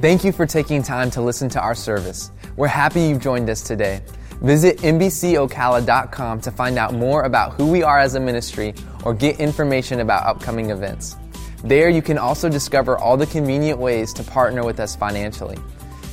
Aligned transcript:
Thank 0.00 0.24
you 0.24 0.32
for 0.32 0.46
taking 0.46 0.82
time 0.82 1.10
to 1.10 1.20
listen 1.20 1.50
to 1.50 1.60
our 1.60 1.74
service. 1.74 2.30
We're 2.56 2.68
happy 2.68 3.02
you've 3.02 3.20
joined 3.20 3.50
us 3.50 3.60
today. 3.60 4.00
Visit 4.40 4.78
NBCOcala.com 4.78 6.40
to 6.40 6.50
find 6.50 6.78
out 6.78 6.94
more 6.94 7.24
about 7.24 7.52
who 7.52 7.70
we 7.70 7.82
are 7.82 7.98
as 7.98 8.14
a 8.14 8.20
ministry 8.20 8.72
or 9.04 9.12
get 9.12 9.38
information 9.38 10.00
about 10.00 10.26
upcoming 10.26 10.70
events. 10.70 11.16
There, 11.64 11.90
you 11.90 12.00
can 12.00 12.16
also 12.16 12.48
discover 12.48 12.96
all 12.96 13.18
the 13.18 13.26
convenient 13.26 13.78
ways 13.78 14.14
to 14.14 14.22
partner 14.22 14.64
with 14.64 14.80
us 14.80 14.96
financially. 14.96 15.58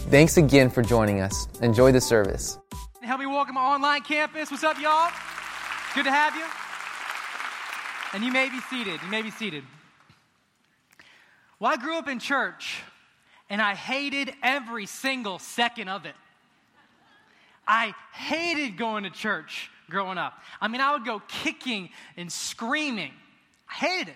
Thanks 0.09 0.35
again 0.35 0.69
for 0.69 0.81
joining 0.81 1.21
us. 1.21 1.47
Enjoy 1.61 1.93
the 1.93 2.01
service. 2.01 2.59
Help 3.01 3.21
me 3.21 3.25
welcome 3.25 3.55
our 3.55 3.75
online 3.75 4.01
campus. 4.01 4.51
What's 4.51 4.65
up, 4.65 4.77
y'all? 4.81 5.09
Good 5.95 6.03
to 6.03 6.11
have 6.11 6.35
you. 6.35 6.43
And 8.13 8.21
you 8.21 8.33
may 8.33 8.49
be 8.49 8.59
seated. 8.69 8.99
You 9.01 9.09
may 9.09 9.21
be 9.21 9.31
seated. 9.31 9.63
Well, 11.57 11.71
I 11.71 11.77
grew 11.77 11.97
up 11.97 12.09
in 12.09 12.19
church, 12.19 12.81
and 13.49 13.61
I 13.61 13.75
hated 13.75 14.33
every 14.43 14.85
single 14.85 15.39
second 15.39 15.89
of 15.89 16.05
it. 16.05 16.15
I 17.67 17.93
hated 18.13 18.77
going 18.77 19.03
to 19.03 19.09
church 19.09 19.69
growing 19.89 20.17
up. 20.17 20.33
I 20.61 20.67
mean, 20.67 20.81
I 20.81 20.93
would 20.93 21.05
go 21.05 21.21
kicking 21.27 21.89
and 22.15 22.31
screaming. 22.31 23.11
I 23.69 23.73
hated 23.73 24.09
it. 24.09 24.15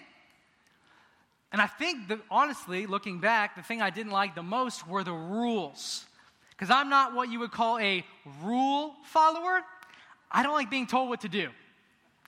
And 1.52 1.62
I 1.62 1.68
think 1.68 2.08
that 2.08 2.20
honestly, 2.30 2.88
looking 2.88 3.20
back, 3.20 3.56
the 3.56 3.62
thing 3.62 3.82
I 3.82 3.90
didn't 3.90 4.14
like 4.14 4.36
the 4.36 4.44
most 4.44 4.88
were 4.88 5.04
the 5.04 5.12
rules. 5.12 6.06
Because 6.52 6.70
I'm 6.70 6.90
not 6.90 7.14
what 7.14 7.30
you 7.30 7.40
would 7.40 7.52
call 7.52 7.78
a 7.80 8.06
rule 8.42 8.94
follower. 9.06 9.62
I 10.32 10.44
don't 10.44 10.54
like 10.54 10.70
being 10.70 10.88
told 10.88 11.10
what 11.10 11.22
to 11.22 11.30
do. 11.30 11.50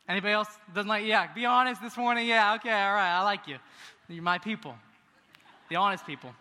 Anybody 0.10 0.34
else 0.34 0.50
doesn't 0.76 0.90
like, 0.90 1.06
yeah, 1.06 1.32
be 1.34 1.46
honest 1.46 1.82
this 1.82 1.96
morning? 1.96 2.28
Yeah, 2.28 2.56
okay, 2.56 2.70
all 2.70 2.94
right, 2.94 3.18
I 3.18 3.24
like 3.24 3.48
you. 3.48 3.58
You're 4.10 4.22
my 4.22 4.38
people, 4.38 4.76
the 5.70 5.78
honest 5.78 6.06
people. 6.06 6.34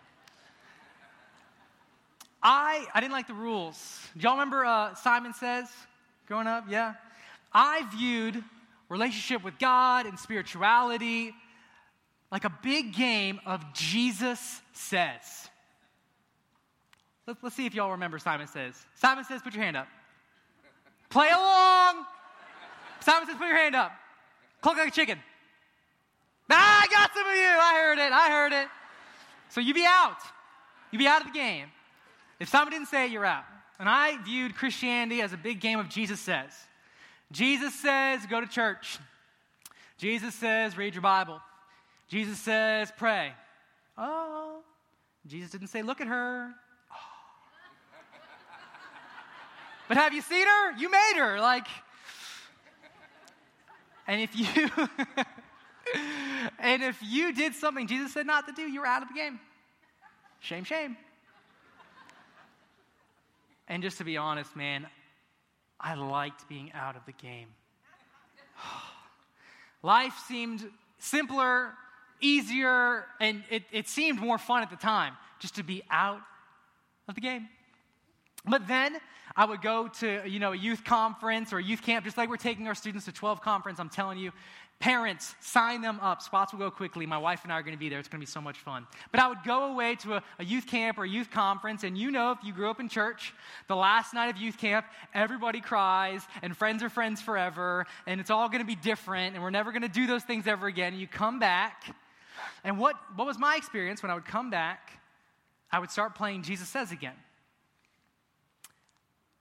I, 2.43 2.85
I 2.93 2.99
didn't 2.99 3.13
like 3.13 3.27
the 3.27 3.33
rules. 3.33 4.07
Do 4.17 4.23
y'all 4.23 4.33
remember 4.33 4.65
uh, 4.65 4.93
Simon 4.95 5.33
Says 5.33 5.67
growing 6.27 6.45
up? 6.45 6.65
Yeah. 6.69 6.93
I 7.53 7.87
viewed 7.95 8.43
relationship 8.89 9.43
with 9.43 9.57
God 9.59 10.05
and 10.05 10.19
spirituality 10.19 11.33
like 12.31 12.43
a 12.43 12.53
big 12.61 12.93
game 12.93 13.39
of 13.45 13.63
Jesus 13.73 14.61
Says. 14.73 15.49
Let's, 17.25 17.41
let's 17.41 17.55
see 17.55 17.65
if 17.65 17.73
y'all 17.73 17.91
remember 17.91 18.19
Simon 18.19 18.47
Says. 18.47 18.75
Simon 18.95 19.23
Says, 19.23 19.41
put 19.41 19.53
your 19.53 19.63
hand 19.63 19.77
up. 19.77 19.87
Play 21.09 21.29
along. 21.29 22.05
Simon 22.99 23.27
Says, 23.27 23.37
put 23.37 23.47
your 23.47 23.57
hand 23.57 23.75
up. 23.75 23.93
Cluck 24.61 24.77
like 24.77 24.89
a 24.89 24.91
chicken. 24.91 25.17
Ah, 26.51 26.81
I 26.83 26.87
got 26.87 27.13
some 27.13 27.25
of 27.25 27.35
you. 27.35 27.41
I 27.41 27.73
heard 27.81 27.99
it. 27.99 28.11
I 28.11 28.29
heard 28.29 28.51
it. 28.51 28.67
So 29.49 29.61
you 29.61 29.73
be 29.73 29.85
out. 29.85 30.17
You 30.91 30.99
be 30.99 31.07
out 31.07 31.21
of 31.21 31.27
the 31.27 31.33
game. 31.33 31.67
If 32.43 32.49
somebody 32.49 32.75
didn't 32.75 32.89
say 32.89 33.05
it, 33.05 33.11
you're 33.11 33.23
out. 33.23 33.45
And 33.79 33.87
I 33.87 34.21
viewed 34.21 34.57
Christianity 34.57 35.21
as 35.21 35.31
a 35.31 35.37
big 35.37 35.61
game 35.61 35.79
of 35.79 35.87
Jesus 35.87 36.19
says. 36.19 36.51
Jesus 37.31 37.73
says, 37.73 38.25
go 38.25 38.41
to 38.41 38.47
church. 38.47 38.99
Jesus 39.97 40.35
says, 40.35 40.77
read 40.77 40.93
your 40.93 41.03
Bible. 41.03 41.39
Jesus 42.09 42.37
says, 42.37 42.91
pray. 42.97 43.31
Oh, 43.97 44.59
Jesus 45.25 45.51
didn't 45.51 45.67
say, 45.67 45.83
look 45.83 46.01
at 46.01 46.07
her. 46.07 46.51
But 49.87 49.95
have 49.95 50.13
you 50.13 50.21
seen 50.21 50.45
her? 50.45 50.77
You 50.77 50.91
made 50.91 51.13
her. 51.15 51.39
Like, 51.39 51.67
and 54.05 54.19
if 54.19 54.35
you, 54.35 54.47
and 56.59 56.83
if 56.83 57.01
you 57.01 57.33
did 57.33 57.55
something 57.55 57.87
Jesus 57.87 58.11
said 58.11 58.27
not 58.27 58.47
to 58.47 58.53
do, 58.53 58.63
you 58.63 58.81
were 58.81 58.87
out 58.87 59.01
of 59.01 59.07
the 59.07 59.13
game. 59.13 59.39
Shame, 60.41 60.65
shame. 60.65 60.97
And 63.73 63.81
just 63.81 63.97
to 63.97 64.03
be 64.03 64.17
honest, 64.17 64.55
man, 64.55 64.85
I 65.79 65.95
liked 65.95 66.47
being 66.47 66.71
out 66.73 66.95
of 66.95 67.03
the 67.07 67.11
game. 67.11 67.47
Life 69.81 70.13
seemed 70.27 70.69
simpler, 70.99 71.71
easier, 72.21 73.05
and 73.19 73.43
it, 73.49 73.63
it 73.71 73.87
seemed 73.87 74.19
more 74.19 74.37
fun 74.37 74.61
at 74.61 74.69
the 74.69 74.75
time 74.75 75.17
just 75.39 75.55
to 75.55 75.63
be 75.63 75.81
out 75.89 76.21
of 77.07 77.15
the 77.15 77.21
game. 77.21 77.49
But 78.45 78.67
then 78.67 78.97
I 79.35 79.45
would 79.45 79.61
go 79.61 79.87
to, 79.99 80.21
you 80.25 80.39
know, 80.39 80.51
a 80.51 80.57
youth 80.57 80.83
conference 80.83 81.53
or 81.53 81.57
a 81.57 81.63
youth 81.63 81.81
camp, 81.81 82.05
just 82.05 82.17
like 82.17 82.29
we're 82.29 82.37
taking 82.37 82.67
our 82.67 82.75
students 82.75 83.05
to 83.05 83.11
12 83.11 83.41
conference. 83.41 83.79
I'm 83.79 83.89
telling 83.89 84.17
you, 84.17 84.31
Parents, 84.83 85.35
sign 85.39 85.81
them 85.81 85.97
up. 86.01 86.21
Spots 86.21 86.51
will 86.51 86.59
go 86.59 86.69
quickly. 86.69 87.05
My 87.05 87.17
wife 87.17 87.45
and 87.45 87.53
I 87.53 87.57
are 87.57 87.63
going 87.63 87.73
to 87.73 87.79
be 87.79 87.87
there. 87.87 87.99
It's 87.99 88.09
going 88.09 88.19
to 88.19 88.25
be 88.27 88.29
so 88.29 88.41
much 88.41 88.57
fun. 88.57 88.85
But 89.13 89.21
I 89.21 89.29
would 89.29 89.41
go 89.45 89.71
away 89.71 89.95
to 90.01 90.15
a, 90.15 90.23
a, 90.39 90.43
youth 90.43 90.67
camp 90.67 90.97
or 90.97 91.05
a 91.05 91.07
youth 91.07 91.31
conference, 91.31 91.85
and 91.85 91.97
you 91.97 92.11
know, 92.11 92.31
if 92.31 92.39
you 92.43 92.51
grew 92.51 92.69
up 92.69 92.81
in 92.81 92.89
church, 92.89 93.33
the 93.69 93.77
last 93.77 94.13
night 94.13 94.27
of 94.27 94.35
youth 94.35 94.57
camp, 94.57 94.85
everybody 95.13 95.61
cries, 95.61 96.23
and 96.41 96.57
friends 96.57 96.83
are 96.83 96.89
friends 96.89 97.21
forever, 97.21 97.85
and 98.07 98.19
it's 98.19 98.29
all 98.29 98.49
going 98.49 98.59
to 98.59 98.67
be 98.67 98.75
different, 98.75 99.35
and 99.35 99.41
we're 99.41 99.51
never 99.51 99.71
going 99.71 99.83
to 99.83 99.87
do 99.87 100.05
those 100.05 100.23
things 100.23 100.47
ever 100.47 100.67
again. 100.67 100.91
And 100.91 100.99
you 100.99 101.07
come 101.07 101.39
back, 101.39 101.95
and 102.65 102.77
what, 102.77 102.97
what 103.15 103.25
was 103.25 103.39
my 103.39 103.55
experience 103.55 104.03
when 104.03 104.11
I 104.11 104.15
would 104.15 104.25
come 104.25 104.49
back? 104.49 104.99
I 105.71 105.79
would 105.79 105.91
start 105.91 106.13
playing 106.13 106.43
Jesus 106.43 106.67
Says 106.67 106.91
again. 106.91 107.15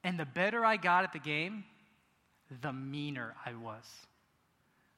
And 0.04 0.18
the 0.18 0.26
better 0.26 0.64
I 0.64 0.76
got 0.76 1.04
at 1.04 1.12
the 1.12 1.18
game, 1.18 1.64
the 2.60 2.72
meaner 2.72 3.34
I 3.46 3.54
was. 3.54 3.84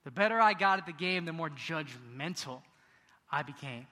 The 0.04 0.10
better 0.10 0.40
I 0.40 0.54
got 0.54 0.78
at 0.78 0.86
the 0.86 0.92
game, 0.92 1.24
the 1.24 1.32
more 1.32 1.50
judgmental 1.50 2.62
I 3.30 3.42
became. 3.42 3.86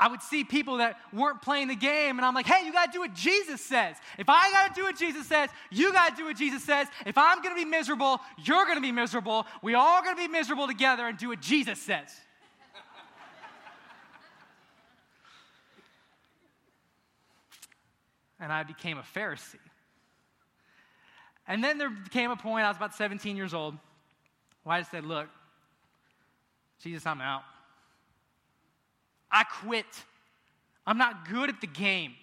I 0.00 0.06
would 0.08 0.22
see 0.22 0.44
people 0.44 0.76
that 0.76 0.96
weren't 1.12 1.42
playing 1.42 1.66
the 1.66 1.74
game, 1.74 2.18
and 2.18 2.24
I'm 2.24 2.32
like, 2.34 2.46
hey, 2.46 2.64
you 2.64 2.72
gotta 2.72 2.92
do 2.92 3.00
what 3.00 3.14
Jesus 3.14 3.60
says. 3.60 3.96
If 4.16 4.28
I 4.28 4.50
gotta 4.52 4.72
do 4.72 4.84
what 4.84 4.96
Jesus 4.96 5.26
says, 5.26 5.50
you 5.70 5.92
gotta 5.92 6.14
do 6.14 6.24
what 6.26 6.36
Jesus 6.36 6.62
says. 6.62 6.86
If 7.04 7.18
I'm 7.18 7.42
gonna 7.42 7.56
be 7.56 7.64
miserable, 7.64 8.20
you're 8.44 8.64
gonna 8.66 8.80
be 8.80 8.92
miserable. 8.92 9.44
We 9.60 9.74
all 9.74 10.00
gonna 10.02 10.16
be 10.16 10.28
miserable 10.28 10.68
together 10.68 11.04
and 11.08 11.18
do 11.18 11.30
what 11.30 11.40
Jesus 11.40 11.82
says. 11.82 12.14
and 18.38 18.52
I 18.52 18.62
became 18.62 18.98
a 18.98 19.02
Pharisee. 19.02 19.56
And 21.48 21.64
then 21.64 21.78
there 21.78 21.90
came 22.10 22.30
a 22.30 22.36
point, 22.36 22.66
I 22.66 22.68
was 22.68 22.76
about 22.76 22.94
17 22.94 23.36
years 23.36 23.54
old, 23.54 23.74
why 24.62 24.78
I 24.78 24.82
said, 24.82 25.04
Look, 25.04 25.28
Jesus, 26.80 27.04
I'm 27.06 27.20
out. 27.20 27.42
I 29.30 29.44
quit. 29.44 29.86
I'm 30.86 30.98
not 30.98 31.28
good 31.28 31.48
at 31.48 31.60
the 31.60 31.66
game. 31.66 32.14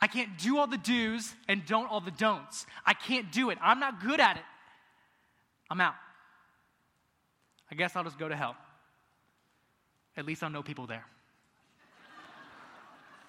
I 0.00 0.06
can't 0.06 0.36
do 0.38 0.58
all 0.58 0.66
the 0.66 0.76
do's 0.76 1.34
and 1.48 1.64
don't 1.64 1.86
all 1.86 2.00
the 2.00 2.10
don'ts. 2.10 2.66
I 2.84 2.92
can't 2.92 3.32
do 3.32 3.50
it. 3.50 3.58
I'm 3.62 3.80
not 3.80 4.02
good 4.02 4.20
at 4.20 4.36
it. 4.36 4.42
I'm 5.70 5.80
out. 5.80 5.94
I 7.70 7.74
guess 7.74 7.96
I'll 7.96 8.04
just 8.04 8.18
go 8.18 8.28
to 8.28 8.36
hell. 8.36 8.54
At 10.16 10.26
least 10.26 10.42
I'll 10.42 10.50
know 10.50 10.62
people 10.62 10.86
there. 10.86 11.04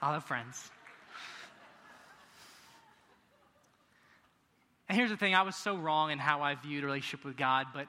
I'll 0.01 0.13
have 0.13 0.25
friends. 0.25 0.69
And 4.87 4.97
here's 4.97 5.09
the 5.09 5.17
thing 5.17 5.33
I 5.33 5.41
was 5.41 5.55
so 5.55 5.75
wrong 5.75 6.11
in 6.11 6.19
how 6.19 6.41
I 6.41 6.55
viewed 6.55 6.83
a 6.83 6.87
relationship 6.87 7.25
with 7.25 7.37
God, 7.37 7.67
but 7.73 7.87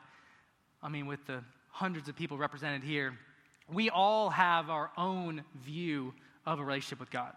I 0.82 0.88
mean, 0.88 1.06
with 1.06 1.24
the 1.26 1.42
hundreds 1.68 2.08
of 2.08 2.16
people 2.16 2.38
represented 2.38 2.82
here, 2.82 3.18
we 3.72 3.90
all 3.90 4.30
have 4.30 4.70
our 4.70 4.90
own 4.96 5.44
view 5.64 6.14
of 6.46 6.58
a 6.58 6.64
relationship 6.64 7.00
with 7.00 7.10
God 7.10 7.32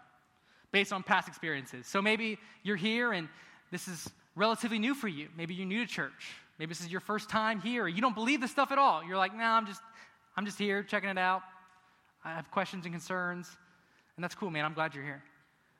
based 0.72 0.92
on 0.92 1.02
past 1.02 1.28
experiences. 1.28 1.86
So 1.86 2.00
maybe 2.00 2.38
you're 2.62 2.76
here 2.76 3.12
and 3.12 3.28
this 3.70 3.88
is 3.88 4.08
relatively 4.36 4.78
new 4.78 4.94
for 4.94 5.08
you. 5.08 5.28
Maybe 5.36 5.54
you're 5.54 5.66
new 5.66 5.84
to 5.84 5.90
church. 5.92 6.34
Maybe 6.58 6.70
this 6.70 6.80
is 6.80 6.90
your 6.90 7.00
first 7.00 7.28
time 7.28 7.60
here. 7.60 7.88
You 7.88 8.00
don't 8.00 8.14
believe 8.14 8.40
this 8.40 8.50
stuff 8.50 8.70
at 8.70 8.78
all. 8.78 9.02
You're 9.02 9.16
like, 9.16 9.34
nah, 9.34 9.56
I'm 9.56 9.66
just, 9.66 9.80
I'm 10.36 10.44
just 10.44 10.58
here 10.58 10.82
checking 10.82 11.10
it 11.10 11.18
out. 11.18 11.42
I 12.24 12.34
have 12.34 12.50
questions 12.50 12.84
and 12.84 12.94
concerns. 12.94 13.48
And 14.16 14.22
that's 14.22 14.34
cool, 14.34 14.50
man. 14.50 14.64
I'm 14.64 14.74
glad 14.74 14.94
you're 14.94 15.04
here. 15.04 15.22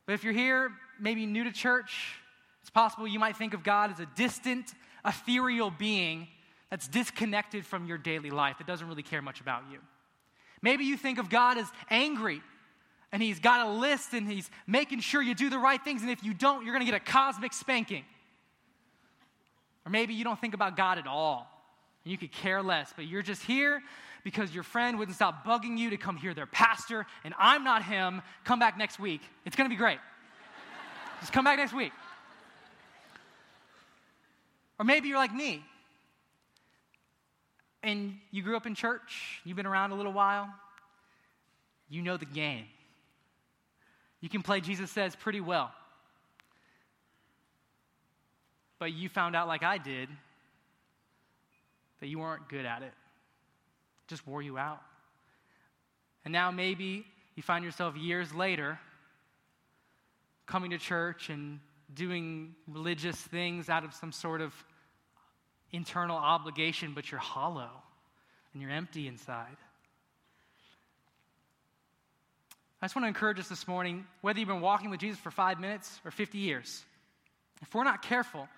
But 0.06 0.14
if 0.14 0.24
you're 0.24 0.32
here, 0.32 0.72
maybe 0.98 1.26
new 1.26 1.44
to 1.44 1.52
church, 1.52 2.16
it's 2.60 2.70
possible 2.70 3.06
you 3.06 3.18
might 3.18 3.36
think 3.36 3.54
of 3.54 3.62
God 3.62 3.90
as 3.90 4.00
a 4.00 4.06
distant, 4.16 4.74
ethereal 5.04 5.70
being 5.70 6.28
that's 6.70 6.86
disconnected 6.86 7.66
from 7.66 7.86
your 7.86 7.98
daily 7.98 8.30
life, 8.30 8.58
that 8.58 8.66
doesn't 8.66 8.86
really 8.86 9.02
care 9.02 9.22
much 9.22 9.40
about 9.40 9.64
you. 9.70 9.78
Maybe 10.62 10.84
you 10.84 10.96
think 10.96 11.18
of 11.18 11.28
God 11.28 11.58
as 11.58 11.66
angry 11.88 12.42
and 13.12 13.22
he's 13.22 13.40
got 13.40 13.66
a 13.66 13.70
list 13.70 14.12
and 14.12 14.30
he's 14.30 14.48
making 14.66 15.00
sure 15.00 15.20
you 15.20 15.34
do 15.34 15.50
the 15.50 15.58
right 15.58 15.82
things, 15.82 16.02
and 16.02 16.10
if 16.10 16.22
you 16.22 16.32
don't, 16.32 16.64
you're 16.64 16.78
to 16.78 16.90
get 16.90 16.94
a 16.94 17.04
cosmic 17.04 17.52
spanking. 17.52 18.04
Or 19.84 19.90
maybe 19.90 20.14
you 20.14 20.22
don't 20.22 20.40
think 20.40 20.54
about 20.54 20.76
God 20.76 20.98
at 20.98 21.06
all 21.06 21.48
and 22.04 22.12
you 22.12 22.18
could 22.18 22.32
care 22.32 22.62
less, 22.62 22.92
but 22.94 23.06
you're 23.06 23.22
just 23.22 23.42
here 23.42 23.82
because 24.22 24.54
your 24.54 24.62
friend 24.62 24.98
wouldn't 24.98 25.16
stop 25.16 25.44
bugging 25.44 25.78
you 25.78 25.90
to 25.90 25.96
come 25.96 26.16
hear 26.16 26.34
their 26.34 26.46
pastor, 26.46 27.06
and 27.24 27.34
I'm 27.38 27.64
not 27.64 27.82
him. 27.82 28.22
Come 28.44 28.58
back 28.58 28.76
next 28.78 29.00
week. 29.00 29.22
It's 29.44 29.56
to 29.56 29.68
be 29.68 29.78
great. 29.78 29.98
just 31.20 31.32
come 31.32 31.44
back 31.44 31.58
next 31.58 31.72
week. 31.72 31.92
Or 34.80 34.84
maybe 34.84 35.08
you're 35.08 35.18
like 35.18 35.34
me 35.34 35.62
and 37.82 38.16
you 38.30 38.42
grew 38.42 38.56
up 38.56 38.64
in 38.64 38.74
church, 38.74 39.42
you've 39.44 39.58
been 39.58 39.66
around 39.66 39.90
a 39.90 39.94
little 39.94 40.12
while, 40.12 40.48
you 41.90 42.00
know 42.00 42.16
the 42.16 42.24
game. 42.24 42.64
You 44.22 44.30
can 44.30 44.42
play 44.42 44.62
Jesus 44.62 44.90
Says 44.90 45.14
pretty 45.14 45.42
well. 45.42 45.70
But 48.78 48.94
you 48.94 49.10
found 49.10 49.36
out, 49.36 49.46
like 49.48 49.62
I 49.62 49.76
did, 49.76 50.08
that 52.00 52.06
you 52.06 52.18
weren't 52.18 52.48
good 52.48 52.64
at 52.64 52.80
it. 52.80 52.86
it 52.86 54.08
just 54.08 54.26
wore 54.26 54.40
you 54.40 54.56
out. 54.56 54.80
And 56.24 56.32
now 56.32 56.50
maybe 56.50 57.04
you 57.34 57.42
find 57.42 57.66
yourself 57.66 57.98
years 57.98 58.32
later 58.32 58.80
coming 60.46 60.70
to 60.70 60.78
church 60.78 61.28
and 61.28 61.60
doing 61.94 62.54
religious 62.68 63.16
things 63.16 63.68
out 63.68 63.84
of 63.84 63.94
some 63.94 64.12
sort 64.12 64.40
of 64.40 64.52
internal 65.72 66.16
obligation, 66.16 66.92
but 66.94 67.10
you're 67.10 67.20
hollow 67.20 67.70
and 68.52 68.62
you're 68.62 68.70
empty 68.70 69.06
inside. 69.06 69.56
I 72.82 72.86
just 72.86 72.96
want 72.96 73.04
to 73.04 73.08
encourage 73.08 73.38
us 73.38 73.48
this 73.48 73.68
morning 73.68 74.06
whether 74.22 74.38
you've 74.38 74.48
been 74.48 74.62
walking 74.62 74.90
with 74.90 75.00
Jesus 75.00 75.20
for 75.20 75.30
five 75.30 75.60
minutes 75.60 76.00
or 76.04 76.10
50 76.10 76.38
years, 76.38 76.84
if 77.60 77.74
we're 77.74 77.84
not 77.84 78.02
careful, 78.02 78.48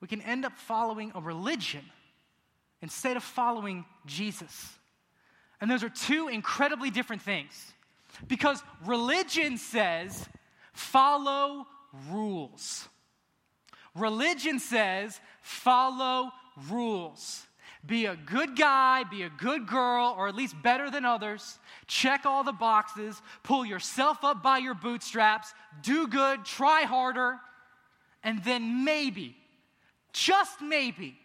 we 0.00 0.08
can 0.08 0.20
end 0.20 0.44
up 0.44 0.52
following 0.58 1.12
a 1.14 1.20
religion 1.20 1.82
instead 2.82 3.16
of 3.16 3.22
following 3.22 3.86
Jesus. 4.04 4.74
And 5.60 5.70
those 5.70 5.82
are 5.82 5.88
two 5.88 6.28
incredibly 6.28 6.90
different 6.90 7.22
things. 7.22 7.72
Because 8.28 8.62
religion 8.84 9.56
says, 9.56 10.28
follow 10.74 11.66
rules. 12.10 12.88
Religion 13.94 14.58
says, 14.58 15.18
follow 15.42 16.30
rules. 16.70 17.46
Be 17.86 18.06
a 18.06 18.16
good 18.16 18.56
guy, 18.56 19.04
be 19.04 19.22
a 19.22 19.30
good 19.30 19.66
girl, 19.66 20.14
or 20.18 20.28
at 20.28 20.34
least 20.34 20.60
better 20.60 20.90
than 20.90 21.04
others. 21.04 21.58
Check 21.86 22.26
all 22.26 22.42
the 22.42 22.52
boxes, 22.52 23.20
pull 23.42 23.64
yourself 23.64 24.24
up 24.24 24.42
by 24.42 24.58
your 24.58 24.74
bootstraps, 24.74 25.54
do 25.82 26.08
good, 26.08 26.44
try 26.44 26.82
harder, 26.82 27.38
and 28.24 28.42
then 28.42 28.84
maybe, 28.84 29.36
just 30.12 30.60
maybe, 30.60 31.16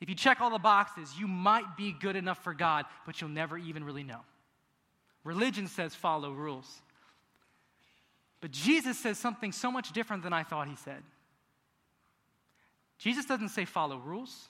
if 0.00 0.08
you 0.08 0.14
check 0.14 0.40
all 0.40 0.50
the 0.50 0.58
boxes, 0.58 1.14
you 1.18 1.28
might 1.28 1.76
be 1.76 1.92
good 1.92 2.16
enough 2.16 2.42
for 2.42 2.54
God, 2.54 2.86
but 3.06 3.20
you'll 3.20 3.30
never 3.30 3.58
even 3.58 3.84
really 3.84 4.02
know. 4.02 4.20
Religion 5.22 5.68
says 5.68 5.94
follow 5.94 6.32
rules. 6.32 6.80
But 8.42 8.50
Jesus 8.50 8.98
says 8.98 9.18
something 9.18 9.52
so 9.52 9.70
much 9.70 9.92
different 9.92 10.24
than 10.24 10.32
I 10.32 10.42
thought 10.42 10.68
he 10.68 10.76
said. 10.76 11.02
Jesus 12.98 13.24
doesn't 13.24 13.50
say 13.50 13.64
follow 13.64 13.98
rules. 13.98 14.48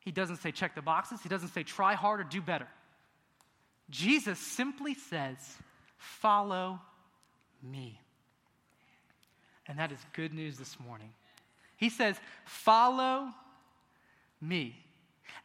He 0.00 0.10
doesn't 0.10 0.38
say 0.38 0.50
check 0.50 0.74
the 0.74 0.82
boxes. 0.82 1.22
He 1.22 1.28
doesn't 1.28 1.50
say 1.50 1.62
try 1.62 1.94
harder, 1.94 2.24
do 2.24 2.42
better. 2.42 2.66
Jesus 3.90 4.38
simply 4.38 4.94
says, 4.94 5.36
follow 5.96 6.80
me. 7.62 8.00
And 9.66 9.78
that 9.78 9.92
is 9.92 9.98
good 10.12 10.34
news 10.34 10.58
this 10.58 10.78
morning. 10.80 11.10
He 11.76 11.90
says, 11.90 12.16
follow 12.44 13.28
me. 14.40 14.76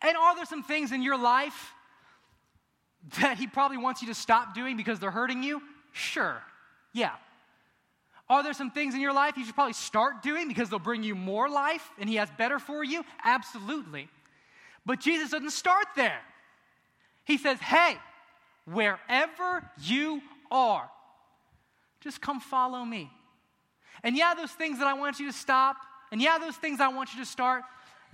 And 0.02 0.18
are 0.18 0.36
there 0.36 0.46
some 0.46 0.64
things 0.64 0.92
in 0.92 1.04
your 1.04 1.18
life 1.18 1.74
that 3.20 3.38
he 3.38 3.46
probably 3.46 3.78
wants 3.78 4.02
you 4.02 4.08
to 4.08 4.16
stop 4.16 4.56
doing 4.56 4.78
because 4.78 5.00
they're 5.00 5.12
hurting 5.12 5.44
you? 5.44 5.62
Sure. 5.92 6.42
Yeah. 6.92 7.12
Are 8.28 8.42
there 8.42 8.54
some 8.54 8.72
things 8.72 8.96
in 8.96 9.02
your 9.02 9.14
life 9.14 9.38
you 9.38 9.46
should 9.46 9.54
probably 9.54 9.74
start 9.74 10.24
doing 10.24 10.48
because 10.48 10.70
they'll 10.70 10.80
bring 10.80 11.04
you 11.04 11.14
more 11.14 11.48
life 11.48 11.88
and 12.00 12.10
he 12.10 12.16
has 12.16 12.30
better 12.38 12.58
for 12.58 12.84
you? 12.84 13.04
Absolutely. 13.24 14.10
But 14.86 15.00
Jesus 15.00 15.32
doesn't 15.32 15.52
start 15.52 15.86
there. 15.96 16.22
He 17.24 17.38
says, 17.38 17.60
hey, 17.60 17.98
wherever 18.66 19.70
you 19.82 20.22
are, 20.50 20.90
just 22.02 22.22
come 22.22 22.40
follow 22.40 22.84
me. 22.84 23.12
And 24.04 24.16
yeah, 24.16 24.34
those 24.36 24.52
things 24.52 24.80
that 24.80 24.88
I 24.88 24.94
want 24.94 25.20
you 25.20 25.28
to 25.28 25.34
stop, 25.34 25.78
and 26.12 26.22
yeah, 26.22 26.38
those 26.38 26.56
things 26.56 26.80
I 26.80 26.90
want 26.90 27.14
you 27.14 27.20
to 27.20 27.26
start, 27.26 27.64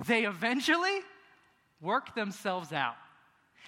they 0.08 0.25
eventually 0.25 1.00
work 1.81 2.16
themselves 2.16 2.72
out. 2.72 2.96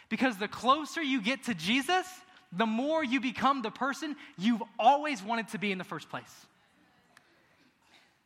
Because 0.09 0.37
the 0.37 0.47
closer 0.47 1.01
you 1.01 1.21
get 1.21 1.43
to 1.45 1.53
Jesus, 1.53 2.05
the 2.55 2.65
more 2.65 3.03
you 3.03 3.19
become 3.19 3.61
the 3.61 3.71
person 3.71 4.15
you've 4.37 4.63
always 4.79 5.23
wanted 5.23 5.47
to 5.49 5.57
be 5.57 5.71
in 5.71 5.77
the 5.77 5.83
first 5.83 6.09
place. 6.09 6.45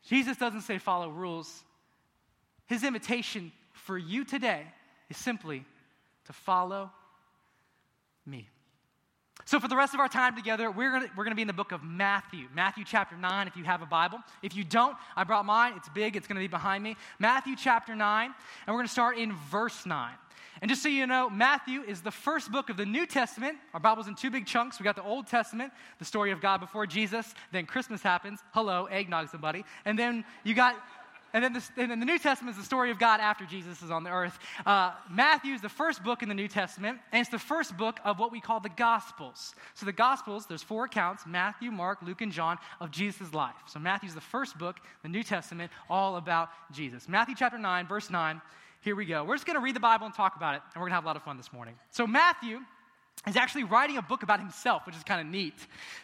Jesus 0.08 0.38
doesn't 0.38 0.62
say 0.62 0.78
follow 0.78 1.10
rules. 1.10 1.64
His 2.68 2.84
invitation 2.84 3.52
for 3.74 3.98
you 3.98 4.26
today 4.26 4.64
is 5.10 5.18
simply 5.18 5.66
to 6.26 6.34
follow 6.34 6.92
me. 8.26 8.50
So, 9.48 9.62
for 9.62 9.70
the 9.70 9.78
rest 9.78 9.94
of 9.94 10.02
our 10.02 10.10
time 10.10 10.36
together, 10.36 10.70
we're 10.70 10.92
going 10.92 11.10
we're 11.16 11.24
to 11.24 11.34
be 11.34 11.42
in 11.42 11.48
the 11.48 11.54
book 11.54 11.72
of 11.72 11.82
Matthew, 11.82 12.48
Matthew 12.54 12.84
chapter 12.86 13.16
9, 13.16 13.48
if 13.48 13.56
you 13.56 13.64
have 13.64 13.82
a 13.82 13.86
Bible. 13.86 14.20
If 14.44 14.54
you 14.58 14.66
don't, 14.66 14.98
I 15.16 15.24
brought 15.24 15.46
mine. 15.46 15.72
It's 15.78 15.88
big, 15.88 16.18
it's 16.18 16.28
going 16.28 16.36
to 16.36 16.42
be 16.42 16.50
behind 16.50 16.84
me. 16.84 16.98
Matthew 17.18 17.56
chapter 17.56 17.96
9, 17.96 18.26
and 18.26 18.36
we're 18.68 18.80
going 18.80 18.88
to 18.88 18.92
start 18.92 19.18
in 19.18 19.32
verse 19.50 19.86
9. 19.86 20.12
And 20.62 20.68
just 20.68 20.84
so 20.84 20.90
you 20.90 21.08
know, 21.08 21.30
Matthew 21.30 21.82
is 21.82 22.02
the 22.02 22.12
first 22.12 22.52
book 22.52 22.70
of 22.70 22.76
the 22.76 22.86
New 22.86 23.06
Testament. 23.06 23.58
Our 23.74 23.80
Bible's 23.80 24.10
in 24.10 24.16
two 24.16 24.30
big 24.30 24.46
chunks. 24.46 24.80
We 24.80 24.84
got 24.84 24.98
the 24.98 25.04
Old 25.04 25.28
Testament, 25.28 25.72
the 26.00 26.06
story 26.06 26.32
of 26.32 26.42
God 26.42 26.60
before 26.60 26.86
Jesus. 26.86 27.34
Then 27.54 27.66
Christmas 27.66 28.02
happens. 28.02 28.42
Hello, 28.52 28.86
eggnog 28.88 29.30
somebody. 29.30 29.64
And 29.86 29.98
then 29.98 30.26
you 30.44 30.56
got 30.56 30.76
and 31.38 31.44
then, 31.44 31.54
this, 31.54 31.70
and 31.78 31.92
the 31.92 32.06
New 32.06 32.18
Testament 32.18 32.56
is 32.56 32.60
the 32.60 32.66
story 32.66 32.90
of 32.90 32.98
God 32.98 33.20
after 33.20 33.46
Jesus 33.46 33.84
is 33.84 33.92
on 33.92 34.04
the 34.04 34.10
earth. 34.10 34.40
Uh, 34.66 34.94
Matthew 35.08 35.54
is 35.54 35.62
the 35.62 35.70
first 35.70 36.04
book 36.04 36.24
in 36.24 36.30
the 36.30 36.34
New 36.34 36.48
Testament, 36.48 36.98
and 37.12 37.22
it's 37.22 37.30
the 37.30 37.38
first 37.38 37.78
book 37.78 38.00
of 38.04 38.18
what 38.18 38.32
we 38.32 38.42
call 38.42 38.60
the 38.60 38.70
Gospels. 38.70 39.54
So 39.76 39.86
the 39.86 39.92
Gospels, 39.92 40.48
there's 40.48 40.64
four 40.64 40.86
accounts 40.86 41.28
Matthew, 41.28 41.70
Mark, 41.70 42.00
Luke, 42.02 42.22
and 42.22 42.32
John 42.32 42.58
of 42.82 42.90
Jesus' 42.90 43.36
life. 43.36 43.54
So 43.68 43.78
Matthew's 43.78 44.16
the 44.16 44.20
first 44.20 44.58
book, 44.58 44.78
the 45.04 45.10
New 45.10 45.22
Testament, 45.22 45.72
all 45.92 46.16
about 46.16 46.50
Jesus. 46.72 47.08
Matthew 47.08 47.36
chapter 47.38 47.60
9, 47.60 47.86
verse 47.86 48.10
9. 48.10 48.42
Here 48.82 48.96
we 48.96 49.06
go. 49.06 49.24
We're 49.24 49.36
just 49.36 49.46
going 49.46 49.58
to 49.60 49.64
read 49.64 49.76
the 49.76 49.80
Bible 49.80 50.08
and 50.08 50.16
talk 50.16 50.38
about 50.38 50.56
it, 50.56 50.62
and 50.74 50.82
we're 50.82 50.88
going 50.88 50.94
to 50.94 50.96
have 50.96 51.04
a 51.04 51.08
lot 51.08 51.18
of 51.18 51.22
fun 51.22 51.38
this 51.38 51.54
morning. 51.54 51.76
So 51.92 52.08
Matthew 52.08 52.62
is 53.28 53.36
actually 53.36 53.66
writing 53.66 53.98
a 53.98 54.02
book 54.02 54.24
about 54.24 54.40
himself, 54.40 54.88
which 54.88 54.96
is 54.96 55.04
kind 55.04 55.22
of 55.22 55.28
neat. 55.28 55.54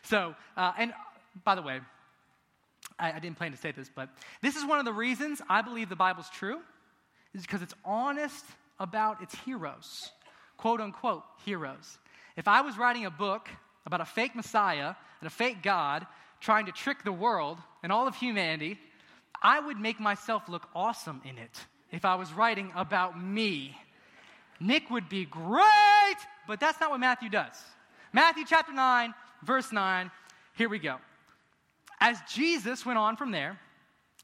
So, 0.04 0.36
uh, 0.56 0.74
and 0.78 0.94
by 1.44 1.56
the 1.56 1.64
way, 1.64 1.80
I, 3.00 3.14
I 3.14 3.20
didn't 3.20 3.38
plan 3.38 3.52
to 3.52 3.58
say 3.58 3.72
this, 3.72 3.90
but 3.94 4.10
this 4.42 4.56
is 4.56 4.66
one 4.66 4.80
of 4.80 4.86
the 4.86 4.94
reasons 4.94 5.42
I 5.50 5.62
believe 5.62 5.90
the 5.90 5.96
Bible's 5.96 6.30
true, 6.30 6.60
is 7.34 7.42
because 7.42 7.62
it's 7.62 7.74
honest 7.84 8.46
about 8.80 9.22
its 9.22 9.36
heroes, 9.46 10.12
quote 10.58 10.82
unquote 10.82 11.24
heroes. 11.46 11.98
If 12.36 12.48
I 12.48 12.62
was 12.62 12.78
writing 12.78 13.06
a 13.06 13.12
book 13.12 13.50
about 13.86 14.02
a 14.02 14.06
fake 14.06 14.36
Messiah 14.36 14.96
and 15.22 15.28
a 15.28 15.30
fake 15.30 15.62
God 15.62 16.06
trying 16.40 16.66
to 16.66 16.72
trick 16.72 17.04
the 17.04 17.12
world 17.12 17.58
and 17.82 17.92
all 17.92 18.08
of 18.08 18.16
humanity, 18.16 18.80
I 19.42 19.60
would 19.60 19.80
make 19.80 20.00
myself 20.00 20.48
look 20.48 20.68
awesome 20.76 21.22
in 21.26 21.38
it 21.38 21.60
if 21.92 22.06
I 22.06 22.16
was 22.16 22.34
writing 22.34 22.72
about 22.76 23.22
me. 23.22 23.78
Nick 24.60 24.90
would 24.90 25.10
be 25.10 25.26
great, 25.26 26.18
but 26.48 26.60
that's 26.60 26.80
not 26.80 26.90
what 26.90 27.00
Matthew 27.00 27.30
does. 27.30 27.56
Matthew 28.14 28.46
chapter 28.48 28.72
9, 28.72 29.14
verse 29.44 29.72
9, 29.72 30.12
here 30.56 30.70
we 30.70 30.80
go. 30.80 30.98
As 32.04 32.20
Jesus 32.28 32.86
went 32.86 33.00
on 33.00 33.16
from 33.16 33.32
there, 33.32 33.58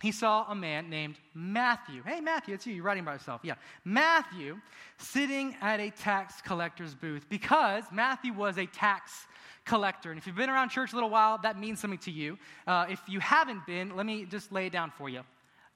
he 0.01 0.11
saw 0.11 0.45
a 0.49 0.53
man 0.53 0.89
named 0.89 1.15
Matthew. 1.33 2.03
Hey, 2.03 2.19
Matthew, 2.19 2.53
it's 2.53 2.67
you. 2.67 2.73
You're 2.73 2.83
writing 2.83 3.05
by 3.05 3.13
yourself. 3.13 3.39
Yeah. 3.41 3.53
Matthew 3.85 4.59
sitting 4.97 5.55
at 5.61 5.79
a 5.79 5.89
tax 5.89 6.41
collector's 6.41 6.93
booth 6.93 7.25
because 7.29 7.85
Matthew 7.89 8.33
was 8.33 8.57
a 8.57 8.65
tax 8.65 9.27
collector. 9.63 10.11
And 10.11 10.19
if 10.19 10.27
you've 10.27 10.35
been 10.35 10.49
around 10.49 10.71
church 10.71 10.91
a 10.91 10.95
little 10.95 11.09
while, 11.09 11.37
that 11.37 11.57
means 11.57 11.79
something 11.79 11.99
to 11.99 12.11
you. 12.11 12.37
Uh, 12.67 12.85
if 12.89 12.99
you 13.07 13.21
haven't 13.21 13.65
been, 13.65 13.95
let 13.95 14.05
me 14.05 14.25
just 14.25 14.51
lay 14.51 14.65
it 14.65 14.73
down 14.73 14.91
for 14.91 15.07
you. 15.07 15.21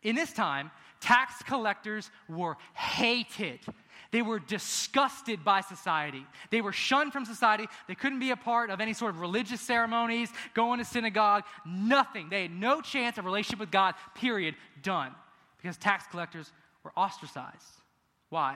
In 0.01 0.13
this 0.13 0.33
time, 0.33 0.72
tax 1.00 1.41
collectors 1.43 2.12
were 2.27 2.57
hated. 2.74 3.62
They 4.13 4.22
were 4.22 4.38
disgusted 4.38 5.43
by 5.43 5.62
society. 5.62 6.24
They 6.51 6.62
were 6.62 6.72
shunned 6.72 7.12
from 7.12 7.25
society. 7.25 7.67
They 7.88 7.96
couldn't 7.96 8.20
be 8.20 8.29
a 8.29 8.36
part 8.36 8.70
of 8.70 8.79
any 8.79 8.93
sort 8.93 9.15
of 9.15 9.20
religious 9.20 9.60
ceremonies, 9.60 10.29
going 10.53 10.77
to 10.77 10.86
synagogue, 10.86 11.46
nothing. 11.65 12.29
They 12.29 12.43
had 12.43 12.51
no 12.51 12.79
chance 12.79 13.17
of 13.17 13.25
relationship 13.25 13.60
with 13.60 13.72
God, 13.72 13.96
period, 14.13 14.53
done. 14.84 15.15
Because 15.60 15.77
tax 15.77 16.05
collectors 16.12 16.51
were 16.84 16.91
ostracized. 16.96 17.65
Why? 18.29 18.55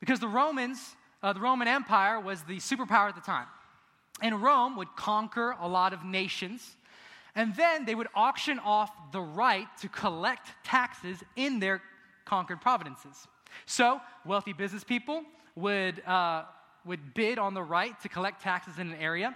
Because 0.00 0.20
the 0.20 0.28
Romans, 0.28 0.96
uh, 1.22 1.32
the 1.32 1.40
Roman 1.40 1.66
Empire 1.66 2.20
was 2.20 2.42
the 2.42 2.58
superpower 2.58 3.08
at 3.08 3.14
the 3.14 3.22
time. 3.22 3.46
And 4.20 4.42
Rome 4.42 4.76
would 4.76 4.94
conquer 4.96 5.56
a 5.62 5.66
lot 5.66 5.94
of 5.94 6.04
nations. 6.04 6.76
And 7.34 7.56
then 7.56 7.86
they 7.86 7.94
would 7.94 8.08
auction 8.14 8.58
off 8.58 8.90
the 9.12 9.22
right 9.22 9.66
to 9.80 9.88
collect 9.88 10.50
taxes 10.62 11.24
in 11.36 11.58
their 11.58 11.80
conquered 12.26 12.60
provinces. 12.60 13.26
So, 13.66 14.00
wealthy 14.24 14.52
business 14.52 14.84
people 14.84 15.22
would, 15.56 16.04
uh, 16.06 16.44
would 16.84 17.14
bid 17.14 17.38
on 17.38 17.54
the 17.54 17.62
right 17.62 17.98
to 18.02 18.08
collect 18.08 18.42
taxes 18.42 18.78
in 18.78 18.90
an 18.90 18.98
area. 19.00 19.34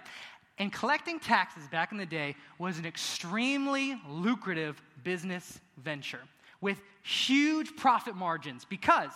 And 0.57 0.73
collecting 0.73 1.19
taxes 1.19 1.63
back 1.69 1.91
in 1.91 1.97
the 1.97 2.05
day 2.05 2.35
was 2.57 2.77
an 2.79 2.85
extremely 2.85 3.95
lucrative 4.09 4.81
business 5.03 5.59
venture 5.77 6.21
with 6.61 6.81
huge 7.01 7.75
profit 7.77 8.15
margins 8.15 8.65
because 8.65 9.11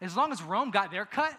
as 0.00 0.16
long 0.16 0.32
as 0.32 0.42
Rome 0.42 0.70
got 0.70 0.90
their 0.90 1.04
cut, 1.04 1.34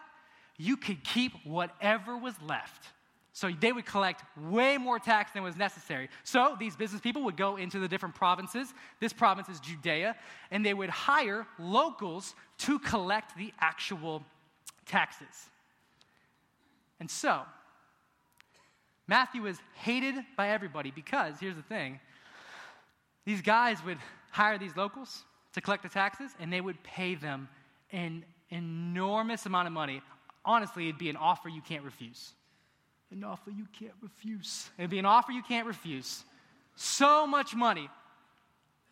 you 0.58 0.78
could 0.78 1.04
keep 1.04 1.34
whatever 1.44 2.18
was 2.18 2.34
left. 2.42 2.88
So 3.34 3.50
they 3.50 3.72
would 3.72 3.86
collect 3.86 4.24
way 4.38 4.78
more 4.78 5.00
tax 5.00 5.32
than 5.32 5.44
was 5.44 5.56
necessary. 5.56 6.10
So 6.24 6.56
these 6.60 6.76
business 6.76 7.02
people 7.02 7.24
would 7.24 7.38
go 7.38 7.56
into 7.56 7.80
the 7.80 7.88
different 7.88 8.14
provinces. 8.14 8.74
This 9.00 9.14
province 9.14 9.48
is 9.48 9.60
Judea, 9.60 10.16
and 10.52 10.66
they 10.66 10.74
would 10.74 10.90
hire 10.90 11.48
locals 11.58 12.36
to 12.60 12.78
collect 12.80 13.38
the 13.38 13.54
actual 13.60 14.24
taxes. 14.86 15.50
And 17.00 17.10
so, 17.10 17.42
Matthew 19.08 19.44
was 19.44 19.58
hated 19.76 20.16
by 20.36 20.50
everybody 20.50 20.92
because 20.92 21.40
here's 21.40 21.56
the 21.56 21.62
thing 21.64 22.00
these 23.26 23.42
guys 23.42 23.84
would 23.86 23.98
hire 24.30 24.58
these 24.58 24.76
locals 24.76 25.24
to 25.54 25.62
collect 25.62 25.84
the 25.84 25.90
taxes, 25.90 26.32
and 26.40 26.52
they 26.52 26.62
would 26.62 26.82
pay 26.84 27.16
them 27.16 27.48
an 27.92 28.26
enormous 28.50 29.46
amount 29.46 29.68
of 29.68 29.74
money. 29.74 30.02
Honestly, 30.44 30.88
it'd 30.88 30.98
be 30.98 31.10
an 31.10 31.18
offer 31.18 31.50
you 31.50 31.62
can't 31.62 31.84
refuse. 31.84 32.34
An 33.12 33.24
offer 33.24 33.52
you 33.52 33.68
can't 33.78 33.94
refuse. 34.02 34.70
It'd 34.78 34.90
be 34.90 35.00
an 35.00 35.06
offer 35.06 35.32
you 35.32 35.44
can't 35.44 35.68
refuse. 35.68 36.24
So 36.76 37.28
much 37.28 37.54
money. 37.54 37.90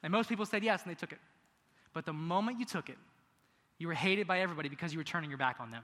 And 0.04 0.12
most 0.12 0.30
people 0.30 0.46
said 0.46 0.64
yes, 0.64 0.84
and 0.84 0.92
they 0.92 1.00
took 1.00 1.12
it. 1.12 1.20
But 1.94 2.06
the 2.06 2.14
moment 2.14 2.60
you 2.60 2.66
took 2.66 2.90
it, 2.90 2.98
you 3.78 3.88
were 3.88 3.94
hated 3.94 4.28
by 4.28 4.42
everybody 4.42 4.70
because 4.70 4.92
you 4.92 5.00
were 5.00 5.06
turning 5.06 5.30
your 5.30 5.40
back 5.40 5.58
on 5.60 5.72
them. 5.72 5.84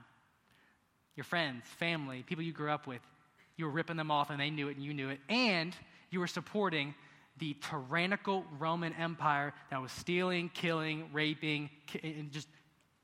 Your 1.16 1.24
friends, 1.24 1.64
family, 1.78 2.22
people 2.26 2.44
you 2.44 2.52
grew 2.52 2.70
up 2.70 2.86
with, 2.86 3.00
you 3.56 3.64
were 3.64 3.70
ripping 3.70 3.96
them 3.96 4.10
off 4.10 4.28
and 4.28 4.38
they 4.38 4.50
knew 4.50 4.68
it 4.68 4.76
and 4.76 4.84
you 4.84 4.92
knew 4.92 5.08
it. 5.08 5.18
And 5.30 5.74
you 6.10 6.20
were 6.20 6.26
supporting 6.26 6.94
the 7.38 7.56
tyrannical 7.68 8.44
Roman 8.58 8.92
Empire 8.94 9.54
that 9.70 9.80
was 9.80 9.92
stealing, 9.92 10.50
killing, 10.50 11.08
raping, 11.12 11.70
and 12.02 12.30
just 12.30 12.48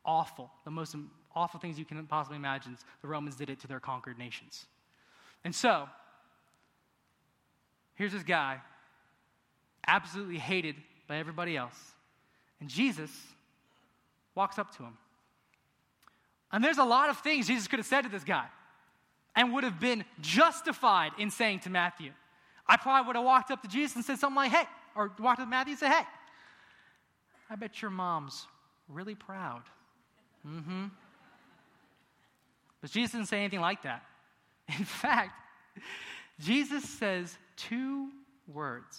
awful. 0.04 0.50
The 0.64 0.70
most 0.70 0.94
awful 1.34 1.58
things 1.58 1.78
you 1.78 1.84
can 1.84 2.06
possibly 2.06 2.36
imagine. 2.36 2.76
The 3.00 3.08
Romans 3.08 3.36
did 3.36 3.50
it 3.50 3.60
to 3.60 3.68
their 3.68 3.80
conquered 3.80 4.18
nations. 4.18 4.66
And 5.44 5.54
so, 5.54 5.88
here's 7.94 8.12
this 8.12 8.22
guy, 8.22 8.60
absolutely 9.86 10.38
hated 10.38 10.76
by 11.08 11.16
everybody 11.18 11.56
else. 11.56 11.78
And 12.60 12.68
Jesus 12.68 13.10
walks 14.34 14.58
up 14.58 14.74
to 14.76 14.84
him. 14.84 14.96
And 16.52 16.62
there's 16.62 16.78
a 16.78 16.84
lot 16.84 17.10
of 17.10 17.18
things 17.18 17.46
Jesus 17.46 17.66
could 17.66 17.78
have 17.78 17.86
said 17.86 18.02
to 18.02 18.08
this 18.08 18.24
guy 18.24 18.46
and 19.34 19.52
would 19.54 19.64
have 19.64 19.80
been 19.80 20.04
justified 20.20 21.12
in 21.18 21.30
saying 21.30 21.60
to 21.60 21.70
Matthew. 21.70 22.12
I 22.66 22.76
probably 22.76 23.06
would 23.06 23.16
have 23.16 23.24
walked 23.24 23.50
up 23.50 23.62
to 23.62 23.68
Jesus 23.68 23.96
and 23.96 24.04
said 24.04 24.18
something 24.18 24.36
like, 24.36 24.52
hey, 24.52 24.64
or 24.94 25.10
walked 25.18 25.40
up 25.40 25.46
to 25.46 25.50
Matthew 25.50 25.72
and 25.72 25.80
said, 25.80 25.90
hey, 25.92 26.04
I 27.50 27.56
bet 27.56 27.82
your 27.82 27.90
mom's 27.90 28.46
really 28.88 29.14
proud. 29.14 29.62
Mm 30.46 30.64
hmm. 30.64 30.84
But 32.80 32.90
Jesus 32.90 33.12
didn't 33.12 33.28
say 33.28 33.38
anything 33.38 33.60
like 33.60 33.82
that. 33.82 34.04
In 34.78 34.84
fact, 34.84 35.32
Jesus 36.40 36.84
says 36.84 37.36
two 37.56 38.08
words. 38.52 38.98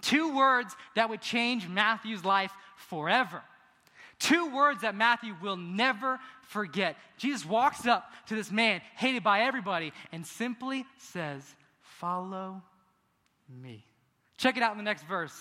Two 0.00 0.34
words 0.36 0.74
that 0.96 1.08
would 1.10 1.20
change 1.20 1.68
Matthew's 1.68 2.24
life 2.24 2.52
forever. 2.76 3.42
Two 4.18 4.54
words 4.54 4.82
that 4.82 4.94
Matthew 4.94 5.34
will 5.42 5.56
never 5.56 6.20
forget. 6.42 6.96
Jesus 7.16 7.46
walks 7.46 7.86
up 7.86 8.10
to 8.28 8.34
this 8.34 8.50
man, 8.50 8.80
hated 8.96 9.22
by 9.22 9.42
everybody, 9.42 9.92
and 10.12 10.26
simply 10.26 10.84
says, 10.98 11.42
Follow 11.80 12.62
me. 13.48 13.84
Check 14.36 14.56
it 14.56 14.62
out 14.62 14.72
in 14.72 14.78
the 14.78 14.84
next 14.84 15.04
verse. 15.04 15.40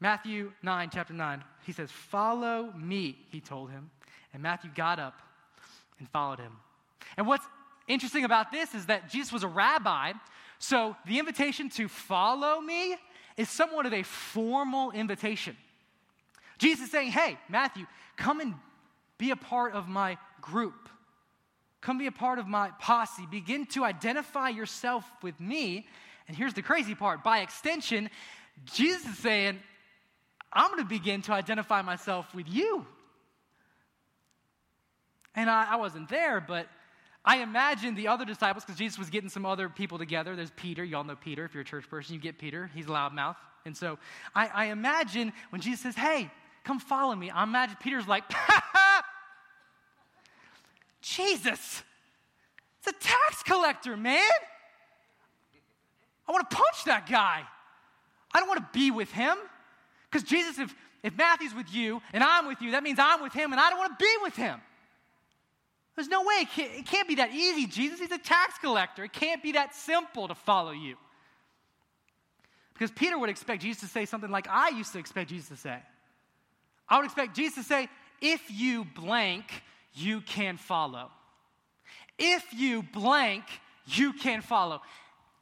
Matthew 0.00 0.52
9, 0.62 0.90
chapter 0.92 1.14
9. 1.14 1.42
He 1.64 1.72
says, 1.72 1.90
Follow 1.90 2.72
me, 2.76 3.18
he 3.30 3.40
told 3.40 3.70
him. 3.70 3.90
And 4.32 4.42
Matthew 4.42 4.70
got 4.74 4.98
up 4.98 5.20
and 5.98 6.08
followed 6.10 6.40
him. 6.40 6.52
And 7.16 7.26
what's 7.26 7.46
interesting 7.88 8.24
about 8.24 8.50
this 8.50 8.74
is 8.74 8.86
that 8.86 9.10
Jesus 9.10 9.32
was 9.32 9.42
a 9.42 9.48
rabbi, 9.48 10.12
so 10.58 10.96
the 11.06 11.18
invitation 11.18 11.68
to 11.70 11.88
follow 11.88 12.60
me 12.60 12.96
is 13.36 13.48
somewhat 13.48 13.86
of 13.86 13.92
a 13.92 14.02
formal 14.02 14.90
invitation. 14.92 15.56
Jesus 16.58 16.86
is 16.86 16.90
saying, 16.90 17.10
Hey, 17.10 17.38
Matthew, 17.48 17.86
come 18.16 18.40
and 18.40 18.54
be 19.18 19.30
a 19.30 19.36
part 19.36 19.74
of 19.74 19.88
my 19.88 20.16
group. 20.40 20.88
Come 21.80 21.98
be 21.98 22.06
a 22.06 22.12
part 22.12 22.38
of 22.38 22.46
my 22.46 22.70
posse. 22.80 23.26
Begin 23.30 23.66
to 23.66 23.84
identify 23.84 24.48
yourself 24.48 25.04
with 25.22 25.38
me. 25.40 25.86
And 26.26 26.36
here's 26.36 26.54
the 26.54 26.62
crazy 26.62 26.94
part 26.94 27.22
by 27.22 27.40
extension, 27.40 28.08
Jesus 28.64 29.04
is 29.04 29.18
saying, 29.18 29.58
I'm 30.52 30.70
going 30.70 30.82
to 30.82 30.88
begin 30.88 31.20
to 31.22 31.32
identify 31.32 31.82
myself 31.82 32.32
with 32.34 32.48
you. 32.48 32.86
And 35.34 35.50
I, 35.50 35.72
I 35.72 35.76
wasn't 35.76 36.08
there, 36.08 36.40
but 36.40 36.68
I 37.24 37.38
imagine 37.38 37.94
the 37.94 38.08
other 38.08 38.24
disciples, 38.24 38.64
because 38.64 38.78
Jesus 38.78 38.98
was 38.98 39.08
getting 39.10 39.30
some 39.30 39.46
other 39.46 39.68
people 39.68 39.98
together. 39.98 40.36
There's 40.36 40.52
Peter. 40.56 40.84
You 40.84 40.96
all 40.96 41.04
know 41.04 41.16
Peter. 41.16 41.44
If 41.44 41.54
you're 41.54 41.62
a 41.62 41.66
church 41.66 41.88
person, 41.88 42.14
you 42.14 42.20
get 42.20 42.38
Peter. 42.38 42.70
He's 42.74 42.86
loudmouth. 42.86 43.36
And 43.64 43.76
so 43.76 43.98
I, 44.34 44.48
I 44.48 44.64
imagine 44.66 45.32
when 45.50 45.62
Jesus 45.62 45.80
says, 45.80 45.94
Hey, 45.94 46.30
Come 46.64 46.80
follow 46.80 47.14
me. 47.14 47.30
I 47.30 47.42
imagine 47.42 47.76
Peter's 47.80 48.08
like, 48.08 48.24
Jesus, 51.02 51.82
it's 52.78 52.86
a 52.88 52.92
tax 52.92 53.42
collector, 53.44 53.96
man. 53.96 54.22
I 56.26 56.32
want 56.32 56.48
to 56.48 56.56
punch 56.56 56.84
that 56.86 57.06
guy. 57.06 57.42
I 58.32 58.40
don't 58.40 58.48
want 58.48 58.60
to 58.60 58.78
be 58.78 58.90
with 58.90 59.12
him. 59.12 59.36
Because 60.10 60.26
Jesus, 60.26 60.58
if, 60.58 60.74
if 61.02 61.16
Matthew's 61.16 61.54
with 61.54 61.72
you 61.72 62.00
and 62.14 62.24
I'm 62.24 62.48
with 62.48 62.62
you, 62.62 62.70
that 62.70 62.82
means 62.82 62.98
I'm 62.98 63.22
with 63.22 63.34
him 63.34 63.52
and 63.52 63.60
I 63.60 63.68
don't 63.68 63.78
want 63.78 63.98
to 63.98 64.02
be 64.02 64.12
with 64.22 64.34
him. 64.34 64.58
There's 65.96 66.08
no 66.08 66.22
way. 66.22 66.46
It 66.56 66.86
can't, 66.86 67.06
be 67.06 67.16
that 67.16 67.32
easy, 67.32 67.66
Jesus. 67.66 68.00
He's 68.00 68.10
a 68.10 68.18
tax 68.18 68.58
collector. 68.58 69.04
It 69.04 69.12
can't 69.12 69.42
be 69.42 69.52
that 69.52 69.74
simple 69.74 70.28
to 70.28 70.34
follow 70.34 70.72
you. 70.72 70.96
Because 72.72 72.90
Peter 72.90 73.16
would 73.16 73.30
expect 73.30 73.62
Jesus 73.62 73.82
to 73.82 73.86
say 73.86 74.04
something 74.04 74.30
like 74.30 74.48
I 74.50 74.70
used 74.70 74.92
to 74.94 74.98
expect 74.98 75.30
Jesus 75.30 75.48
to 75.50 75.56
say. 75.56 75.78
I 76.88 76.96
would 76.96 77.04
expect 77.04 77.36
Jesus 77.36 77.54
to 77.54 77.62
say, 77.62 77.88
if 78.20 78.42
you 78.50 78.84
blank, 78.84 79.44
you 79.94 80.20
can 80.20 80.56
follow. 80.56 81.10
If 82.18 82.44
you 82.52 82.82
blank, 82.82 83.44
you 83.86 84.12
can 84.12 84.40
follow. 84.40 84.82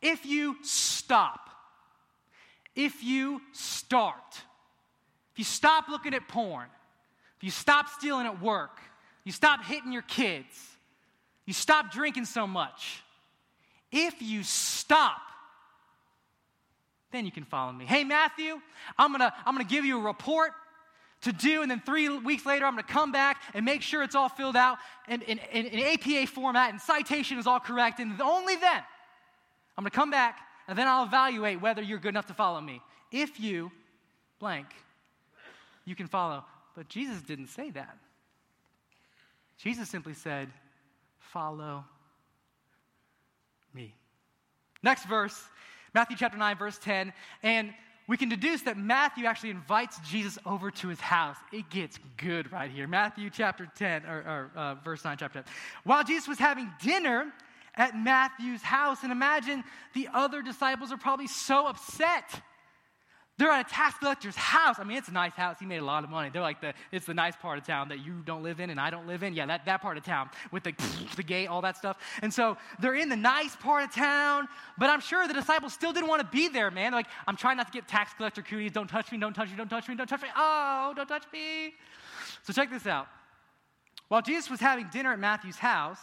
If 0.03 0.27
you 0.27 0.57
stop, 0.63 1.49
if 2.75 3.03
you 3.03 3.41
start, 3.53 4.17
if 5.33 5.39
you 5.39 5.45
stop 5.45 5.89
looking 5.89 6.13
at 6.13 6.29
porn, 6.29 6.69
if 7.39 7.45
you 7.45 7.51
stop 7.51 7.89
stealing 7.89 8.27
at 8.27 8.43
work, 8.43 8.79
you 9.25 9.33
stop 9.33 9.65
hitting 9.65 9.93
your 9.93 10.03
kids, 10.03 10.47
you 11.47 11.53
stop 11.53 11.93
drinking 11.93 12.25
so 12.25 12.47
much, 12.47 13.03
if 13.91 14.23
you 14.23 14.43
stop, 14.43 15.21
then 17.11 17.27
you 17.27 17.33
can 17.33 17.45
follow 17.45 17.73
me. 17.73 17.85
Hey, 17.85 18.05
Matthew, 18.05 18.61
I'm 18.97 19.13
gonna, 19.13 19.33
I'm 19.45 19.55
gonna 19.55 19.65
give 19.65 19.85
you 19.85 19.99
a 19.99 20.03
report 20.03 20.53
to 21.23 21.33
do, 21.33 21.63
and 21.63 21.71
then 21.71 21.81
three 21.81 22.09
weeks 22.09 22.45
later, 22.45 22.67
I'm 22.67 22.75
going 22.75 22.85
to 22.85 22.93
come 22.93 23.13
back 23.13 23.43
and 23.55 23.65
make 23.65 23.83
sure 23.83 24.03
it's 24.03 24.15
all 24.15 24.29
filled 24.29 24.57
out 24.57 24.79
in, 25.09 25.23
in, 25.23 25.39
in, 25.53 25.67
in 25.67 25.81
APA 25.95 26.27
format 26.27 26.71
and 26.71 26.81
citation 26.81 27.39
is 27.39 27.47
all 27.47 27.61
correct. 27.61 28.01
And 28.01 28.21
only 28.21 28.57
then, 28.57 28.83
I'm 29.77 29.85
going 29.85 29.91
to 29.91 29.97
come 29.97 30.11
back 30.11 30.39
and 30.69 30.77
then 30.77 30.89
I'll 30.89 31.05
evaluate 31.05 31.61
whether 31.61 31.81
you're 31.81 31.99
good 31.99 32.11
enough 32.11 32.27
to 32.27 32.35
follow 32.35 32.61
me. 32.61 32.83
If 33.11 33.39
you 33.39 33.71
blank, 34.41 34.67
you 35.85 35.95
can 35.95 36.09
follow. 36.09 36.45
But 36.75 36.89
Jesus 36.89 37.23
didn't 37.23 37.49
say 37.49 37.71
that. 37.71 37.97
Jesus 39.63 39.89
simply 39.89 40.15
said, 40.15 40.49
Follow 41.19 41.85
me. 43.73 43.95
Next 44.83 45.07
verse, 45.07 45.41
Matthew 45.95 46.17
chapter 46.19 46.37
9, 46.37 46.59
verse 46.59 46.79
10. 46.79 47.13
And 47.45 47.73
we 48.09 48.17
can 48.17 48.29
deduce 48.29 48.63
that 48.63 48.77
Matthew 48.77 49.25
actually 49.25 49.51
invites 49.51 49.99
Jesus 50.01 50.37
over 50.45 50.73
to 50.73 50.89
his 50.89 51.01
house. 51.01 51.37
It 51.53 51.71
gets 51.71 51.99
good 52.17 52.51
right 52.51 52.71
here. 52.71 52.89
Matthew 52.89 53.31
chapter 53.31 53.71
10, 53.77 54.05
or, 54.05 54.19
or 54.19 54.51
uh, 54.57 54.75
verse 54.85 55.05
9, 55.05 55.17
chapter 55.19 55.43
10. 55.43 55.53
While 55.85 56.03
Jesus 56.03 56.27
was 56.27 56.39
having 56.39 56.69
dinner 56.83 57.33
at 57.77 57.97
Matthew's 57.97 58.63
house, 58.63 59.05
and 59.05 59.13
imagine 59.13 59.63
the 59.95 60.09
other 60.13 60.43
disciples 60.43 60.91
are 60.91 60.99
probably 60.99 61.29
so 61.29 61.69
upset 61.69 62.43
they're 63.39 63.51
at 63.51 63.67
a 63.67 63.71
tax 63.71 63.99
collector's 63.99 64.37
house. 64.37 64.77
I 64.79 64.85
mean, 64.85 64.99
it's 64.99 65.09
a 65.09 65.13
nice 65.13 65.33
house. 65.33 65.57
He 65.59 65.65
made 65.65 65.79
a 65.79 65.85
lot 65.85 66.05
of 66.05 66.11
money. 66.11 66.29
They're 66.31 66.43
like 66.43 66.61
the, 66.61 66.75
it's 66.93 67.07
the 67.07 67.15
nice 67.15 67.35
part 67.35 67.59
of 67.59 67.67
town 67.67 67.89
that 67.89 68.05
you 68.05 68.23
don't 68.25 68.43
live 68.43 68.61
in 68.61 68.69
and 68.69 68.79
I 68.79 68.91
don't 68.91 69.07
live 69.07 69.23
in. 69.23 69.33
Yeah, 69.33 69.47
that, 69.47 69.65
that 69.65 69.81
part 69.81 69.97
of 69.97 70.05
town 70.05 70.29
with 70.51 70.65
the, 70.65 70.75
the 71.17 71.23
gate, 71.23 71.47
all 71.47 71.63
that 71.63 71.77
stuff. 71.77 71.97
And 72.21 72.33
so 72.33 72.59
they're 72.79 72.95
in 72.95 73.09
the 73.09 73.17
nice 73.17 73.57
part 73.57 73.85
of 73.85 73.95
town, 73.95 74.49
but 74.79 74.91
I'm 74.91 75.01
sure 75.01 75.27
the 75.27 75.35
disciples 75.35 75.73
still 75.73 75.93
didn't 75.93 76.09
want 76.09 76.21
to 76.21 76.29
be 76.29 76.49
there, 76.49 76.71
man. 76.71 76.93
They're 76.93 77.01
like, 77.01 77.07
I'm 77.27 77.37
trying 77.37 77.57
not 77.57 77.67
to 77.67 77.73
get 77.73 77.89
tax 77.89 78.13
collector 78.15 78.43
cooties. 78.43 78.73
Don't 78.73 78.89
touch 78.89 79.11
me, 79.11 79.19
don't 79.19 79.35
touch 79.35 79.51
me, 79.51 79.57
don't 79.57 79.69
touch 79.69 79.89
me, 79.89 79.95
don't 79.95 80.07
touch 80.07 80.23
me. 80.23 80.29
Oh, 80.37 80.93
don't 80.95 81.09
touch 81.09 81.25
me. 81.33 81.73
So 82.43 82.53
check 82.53 82.71
this 82.71 82.87
out. 82.87 83.09
While 84.09 84.21
Jesus 84.21 84.51
was 84.51 84.61
having 84.61 84.89
dinner 84.93 85.13
at 85.13 85.19
Matthew's 85.19 85.57
house, 85.57 86.01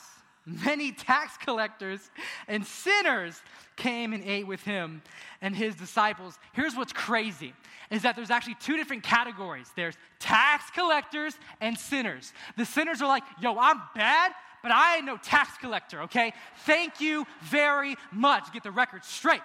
many 0.63 0.91
tax 0.91 1.37
collectors 1.37 2.09
and 2.47 2.65
sinners 2.65 3.41
came 3.75 4.13
and 4.13 4.23
ate 4.23 4.47
with 4.47 4.61
him 4.61 5.01
and 5.41 5.55
his 5.55 5.75
disciples. 5.75 6.37
Here's 6.53 6.75
what's 6.75 6.93
crazy 6.93 7.53
is 7.89 8.03
that 8.03 8.15
there's 8.15 8.29
actually 8.29 8.55
two 8.55 8.77
different 8.77 9.03
categories. 9.03 9.71
There's 9.75 9.95
tax 10.19 10.69
collectors 10.71 11.35
and 11.61 11.77
sinners. 11.77 12.33
The 12.57 12.65
sinners 12.65 13.01
are 13.01 13.07
like, 13.07 13.23
"Yo, 13.41 13.57
I'm 13.57 13.81
bad, 13.95 14.33
but 14.61 14.71
I 14.71 14.97
ain't 14.97 15.05
no 15.05 15.17
tax 15.17 15.57
collector, 15.57 16.01
okay? 16.03 16.33
Thank 16.65 17.01
you 17.01 17.25
very 17.41 17.95
much. 18.11 18.51
Get 18.51 18.63
the 18.63 18.71
record 18.71 19.03
straight. 19.05 19.41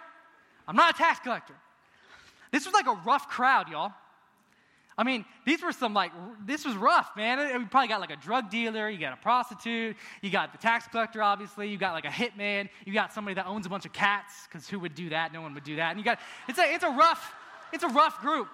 I'm 0.66 0.76
not 0.76 0.94
a 0.94 0.99
tax 0.99 1.20
collector. 1.20 1.54
This 2.50 2.66
was 2.66 2.75
like 2.75 2.87
a 2.87 3.00
rough 3.04 3.28
crowd, 3.28 3.68
y'all. 3.68 3.92
I 4.96 5.02
mean, 5.02 5.24
these 5.44 5.62
were 5.62 5.72
some 5.72 5.92
like, 5.92 6.12
this 6.46 6.64
was 6.64 6.76
rough, 6.76 7.16
man. 7.16 7.58
We 7.58 7.64
probably 7.64 7.88
got 7.88 8.00
like 8.00 8.12
a 8.12 8.16
drug 8.16 8.48
dealer, 8.48 8.88
you 8.88 8.98
got 8.98 9.12
a 9.12 9.16
prostitute, 9.16 9.96
you 10.22 10.30
got 10.30 10.52
the 10.52 10.58
tax 10.58 10.86
collector, 10.86 11.22
obviously, 11.22 11.68
you 11.68 11.76
got 11.76 11.94
like 11.94 12.04
a 12.04 12.08
hitman, 12.08 12.68
you 12.84 12.92
got 12.92 13.12
somebody 13.12 13.34
that 13.34 13.46
owns 13.46 13.66
a 13.66 13.68
bunch 13.68 13.86
of 13.86 13.92
cats, 13.92 14.46
because 14.48 14.68
who 14.68 14.78
would 14.78 14.94
do 14.94 15.08
that? 15.08 15.32
No 15.32 15.42
one 15.42 15.52
would 15.54 15.64
do 15.64 15.76
that. 15.76 15.90
And 15.90 15.98
you 15.98 16.04
got, 16.04 16.20
it's 16.48 16.58
a, 16.58 16.72
it's 16.72 16.84
a 16.84 16.90
rough, 16.90 17.32
it's 17.72 17.82
a 17.82 17.88
rough 17.88 18.20
group. 18.20 18.48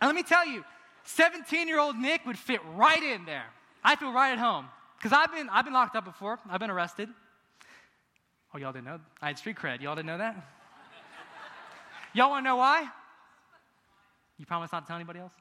And 0.00 0.08
let 0.08 0.16
me 0.16 0.24
tell 0.24 0.46
you, 0.46 0.64
17 1.04 1.68
year 1.68 1.78
old 1.78 1.96
Nick 1.96 2.26
would 2.26 2.38
fit 2.38 2.60
right 2.74 3.02
in 3.02 3.24
there. 3.24 3.46
I 3.84 3.96
feel 3.96 4.12
right 4.12 4.32
at 4.32 4.38
home. 4.38 4.66
Because 4.98 5.12
I've 5.12 5.32
been, 5.32 5.48
I've 5.48 5.64
been 5.64 5.74
locked 5.74 5.94
up 5.94 6.04
before, 6.04 6.40
I've 6.50 6.58
been 6.58 6.70
arrested. 6.70 7.08
Oh, 8.52 8.58
y'all 8.58 8.72
didn't 8.72 8.86
know? 8.86 8.98
I 9.22 9.28
had 9.28 9.38
street 9.38 9.56
cred. 9.56 9.80
Y'all 9.82 9.94
didn't 9.94 10.06
know 10.06 10.18
that? 10.18 10.34
y'all 12.12 12.30
want 12.30 12.44
to 12.44 12.48
know 12.48 12.56
why? 12.56 12.88
You 14.38 14.46
promise 14.46 14.72
not 14.72 14.80
to 14.80 14.86
tell 14.86 14.96
anybody 14.96 15.20
else? 15.20 15.32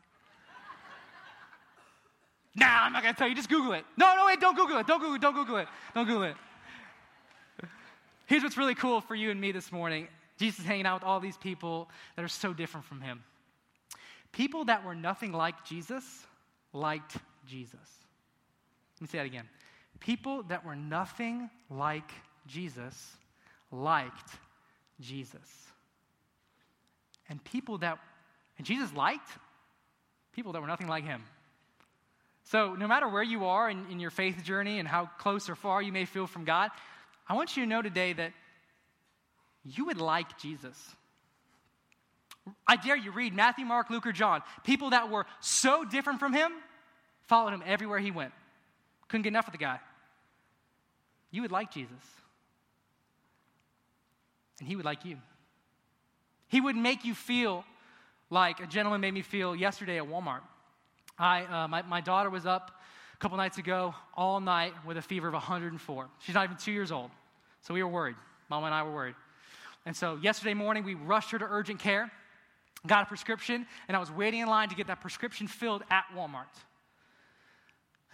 nah, 2.56 2.84
I'm 2.84 2.94
not 2.94 3.04
going 3.04 3.14
to 3.14 3.18
tell 3.18 3.28
you. 3.28 3.36
Just 3.36 3.50
Google 3.50 3.74
it. 3.74 3.86
No, 3.96 4.16
no, 4.16 4.26
wait, 4.26 4.40
don't 4.40 4.56
Google 4.56 4.78
it. 4.80 4.88
Don't 4.88 5.00
Google 5.00 5.16
it. 5.16 5.22
Don't 5.22 5.36
Google 5.36 5.58
it. 5.58 5.68
Don't 5.94 6.08
Google 6.08 6.24
it. 6.24 6.36
Here's 8.26 8.44
what's 8.44 8.58
really 8.58 8.76
cool 8.76 9.00
for 9.00 9.16
you 9.16 9.32
and 9.32 9.40
me 9.40 9.52
this 9.52 9.72
morning 9.72 10.08
Jesus 10.38 10.60
is 10.60 10.66
hanging 10.66 10.86
out 10.86 11.02
with 11.02 11.08
all 11.08 11.20
these 11.20 11.38
people 11.38 11.90
that 12.16 12.24
are 12.24 12.28
so 12.28 12.54
different 12.54 12.86
from 12.86 13.02
him. 13.02 13.24
People 14.32 14.66
that 14.66 14.86
were 14.86 14.96
nothing 14.96 15.32
like 15.32 15.66
Jesus 15.66 16.04
liked 16.74 17.18
Jesus. 17.48 17.80
Let 18.96 19.02
me 19.02 19.08
say 19.08 19.18
that 19.20 19.26
again. 19.26 19.48
People 20.00 20.44
that 20.44 20.66
were 20.66 20.76
nothing 20.76 21.50
like 21.70 22.12
Jesus 22.46 23.16
liked 23.72 24.32
Jesus. 25.00 25.68
And 27.30 27.44
people 27.44 27.78
that 27.80 27.98
and 28.58 28.66
Jesus 28.66 28.94
liked 28.94 29.30
people 30.34 30.54
that 30.54 30.62
were 30.62 30.68
nothing 30.68 30.88
like 30.88 31.04
him. 31.04 31.24
So, 32.46 32.76
no 32.76 32.88
matter 32.88 33.08
where 33.10 33.24
you 33.24 33.46
are 33.46 33.70
in, 33.70 33.86
in, 33.92 34.00
your 34.00 34.10
faith 34.10 34.42
journey 34.44 34.80
and 34.80 34.88
how 34.88 35.10
close 35.18 35.50
or 35.50 35.56
far 35.56 35.82
you 35.82 35.92
may 35.92 36.06
feel 36.06 36.28
from 36.28 36.46
God, 36.46 36.72
I 37.28 37.34
want 37.34 37.58
you 37.58 37.64
to 37.64 37.70
know 37.70 37.82
today 37.82 38.14
that 38.14 38.32
you 39.66 39.86
would 39.86 40.00
like 40.00 40.38
Jesus. 40.38 40.78
I 42.66 42.78
dare 42.78 42.96
you 42.96 43.12
read 43.12 43.34
Matthew, 43.34 43.66
Mark, 43.66 43.90
Luke, 43.90 44.08
or 44.08 44.14
John. 44.14 44.42
People 44.64 44.92
that 44.92 45.12
were 45.12 45.26
so 45.42 45.84
different 45.84 46.20
from 46.20 46.34
him 46.34 46.54
followed 47.24 47.54
him 47.54 47.64
everywhere 47.66 48.00
he 48.00 48.12
went. 48.12 48.32
Couldn't 49.10 49.24
get 49.24 49.30
enough 49.30 49.48
of 49.48 49.52
the 49.52 49.58
guy. 49.58 49.80
You 51.32 51.42
would 51.42 51.52
like 51.52 51.72
Jesus. 51.72 51.92
And 54.60 54.70
he 54.70 54.78
would 54.78 54.86
like 54.86 55.04
you. 55.04 55.18
He 56.48 56.62
would 56.62 56.78
make 56.78 57.04
you 57.04 57.14
feel 57.14 57.66
like 58.30 58.60
a 58.60 58.68
gentleman 58.68 59.02
made 59.02 59.14
me 59.14 59.22
feel 59.22 59.56
yesterday 59.56 59.98
at 59.98 60.06
Walmart. 60.06 60.42
I, 61.18 61.44
uh, 61.46 61.68
my, 61.68 61.82
my 61.84 62.02
daughter 62.02 62.30
was 62.30 62.46
up 62.46 62.72
a 63.14 63.18
couple 63.18 63.38
nights 63.38 63.58
ago 63.58 63.96
all 64.16 64.40
night 64.40 64.74
with 64.86 64.98
a 64.98 65.02
fever 65.02 65.28
of 65.28 65.34
104. 65.34 66.10
She's 66.20 66.36
not 66.36 66.44
even 66.44 66.58
two 66.58 66.72
years 66.72 66.92
old. 66.92 67.10
So 67.62 67.74
we 67.74 67.82
were 67.82 67.90
worried. 67.90 68.16
Mom 68.50 68.64
and 68.64 68.74
I 68.74 68.84
were 68.84 68.94
worried. 68.94 69.16
And 69.86 69.96
so 69.96 70.20
yesterday 70.22 70.54
morning, 70.54 70.84
we 70.84 70.94
rushed 70.94 71.32
her 71.32 71.40
to 71.40 71.46
urgent 71.50 71.80
care, 71.80 72.12
got 72.86 73.04
a 73.04 73.06
prescription, 73.06 73.66
and 73.88 73.98
I 73.98 74.00
was 74.00 74.12
waiting 74.12 74.42
in 74.42 74.48
line 74.48 74.70
to 74.70 74.76
get 74.76 74.88
that 74.88 75.02
prescription 75.02 75.48
filled 75.48 75.84
at 75.90 76.04
Walmart. 76.16 76.46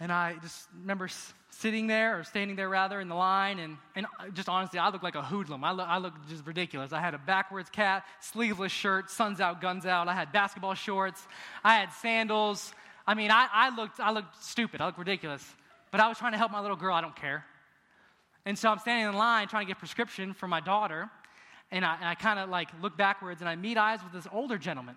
And 0.00 0.10
I 0.10 0.34
just 0.42 0.66
remember 0.80 1.08
sitting 1.50 1.86
there, 1.86 2.18
or 2.18 2.24
standing 2.24 2.56
there 2.56 2.68
rather, 2.68 3.00
in 3.00 3.08
the 3.08 3.14
line, 3.14 3.60
and, 3.60 3.76
and 3.94 4.06
just 4.34 4.48
honestly, 4.48 4.78
I 4.78 4.88
looked 4.88 5.04
like 5.04 5.14
a 5.14 5.22
hoodlum. 5.22 5.62
I, 5.62 5.70
look, 5.70 5.88
I 5.88 5.98
looked 5.98 6.28
just 6.28 6.44
ridiculous. 6.46 6.92
I 6.92 7.00
had 7.00 7.14
a 7.14 7.18
backwards 7.18 7.70
cap, 7.70 8.06
sleeveless 8.20 8.72
shirt, 8.72 9.08
sun's 9.08 9.40
out, 9.40 9.60
guns 9.60 9.86
out. 9.86 10.08
I 10.08 10.14
had 10.14 10.32
basketball 10.32 10.74
shorts. 10.74 11.26
I 11.62 11.76
had 11.76 11.92
sandals. 11.92 12.72
I 13.06 13.14
mean, 13.14 13.30
I, 13.30 13.46
I, 13.52 13.74
looked, 13.76 14.00
I 14.00 14.10
looked 14.10 14.42
stupid. 14.42 14.80
I 14.80 14.86
looked 14.86 14.98
ridiculous. 14.98 15.48
But 15.92 16.00
I 16.00 16.08
was 16.08 16.18
trying 16.18 16.32
to 16.32 16.38
help 16.38 16.50
my 16.50 16.60
little 16.60 16.76
girl. 16.76 16.94
I 16.94 17.00
don't 17.00 17.14
care. 17.14 17.44
And 18.44 18.58
so 18.58 18.68
I'm 18.68 18.78
standing 18.80 19.08
in 19.08 19.14
line 19.14 19.46
trying 19.46 19.64
to 19.64 19.70
get 19.70 19.78
prescription 19.78 20.34
for 20.34 20.48
my 20.48 20.60
daughter. 20.60 21.08
And 21.70 21.84
I, 21.84 21.96
I 22.02 22.14
kind 22.14 22.38
of 22.40 22.48
like 22.50 22.68
look 22.82 22.96
backwards 22.96 23.40
and 23.40 23.48
I 23.48 23.54
meet 23.54 23.78
eyes 23.78 24.00
with 24.02 24.12
this 24.12 24.30
older 24.32 24.58
gentleman. 24.58 24.96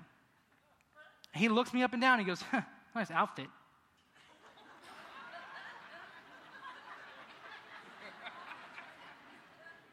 He 1.34 1.50
looks 1.50 1.74
me 1.74 1.84
up 1.84 1.94
and 1.94 2.02
down. 2.02 2.18
He 2.20 2.26
goes, 2.26 2.42
huh, 2.42 2.62
nice 2.96 3.12
outfit. 3.12 3.48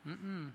Mm-mm. 0.07 0.51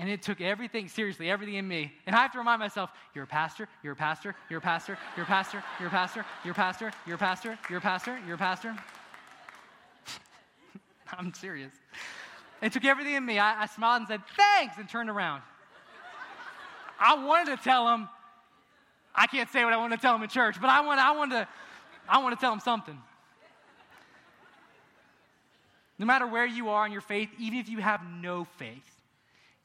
And 0.00 0.08
it 0.08 0.22
took 0.22 0.40
everything, 0.40 0.86
seriously, 0.86 1.28
everything 1.28 1.56
in 1.56 1.66
me. 1.66 1.92
And 2.06 2.14
I 2.14 2.20
have 2.20 2.30
to 2.32 2.38
remind 2.38 2.60
myself, 2.60 2.90
you're 3.14 3.24
a 3.24 3.26
pastor, 3.26 3.68
you're 3.82 3.94
a 3.94 3.96
pastor, 3.96 4.36
you're 4.48 4.60
a 4.60 4.62
pastor, 4.62 4.96
you're 5.16 5.24
a 5.24 5.26
pastor, 5.26 5.64
you're 5.78 5.88
a 5.88 5.90
pastor, 5.90 6.24
you're 6.44 6.52
a 6.52 6.54
pastor, 6.54 6.92
you're 7.04 7.16
a 7.16 7.18
pastor, 7.18 7.58
you're 7.68 7.78
a 7.78 7.80
pastor, 7.80 8.18
you're 8.24 8.36
a 8.36 8.38
pastor. 8.38 8.76
I'm 11.18 11.34
serious. 11.34 11.72
It 12.62 12.72
took 12.72 12.84
everything 12.84 13.14
in 13.14 13.26
me. 13.26 13.40
I, 13.40 13.62
I 13.62 13.66
smiled 13.66 14.02
and 14.02 14.08
said, 14.08 14.22
thanks, 14.36 14.76
and 14.78 14.88
turned 14.88 15.10
around. 15.10 15.42
I 17.00 17.24
wanted 17.24 17.56
to 17.56 17.62
tell 17.62 17.92
him, 17.92 18.08
I 19.14 19.26
can't 19.26 19.50
say 19.50 19.64
what 19.64 19.72
I 19.72 19.78
want 19.78 19.92
to 19.92 19.98
tell 19.98 20.14
him 20.14 20.22
in 20.22 20.28
church, 20.28 20.60
but 20.60 20.70
I 20.70 20.80
want, 20.80 21.00
I 21.00 21.10
want 21.10 21.32
to, 21.32 21.48
I 22.08 22.18
want 22.18 22.38
to 22.38 22.40
tell 22.40 22.52
him 22.52 22.60
something. 22.60 22.98
No 25.98 26.06
matter 26.06 26.26
where 26.26 26.46
you 26.46 26.68
are 26.68 26.86
in 26.86 26.92
your 26.92 27.00
faith, 27.00 27.28
even 27.38 27.58
if 27.58 27.68
you 27.68 27.78
have 27.78 28.00
no 28.04 28.44
faith, 28.56 29.00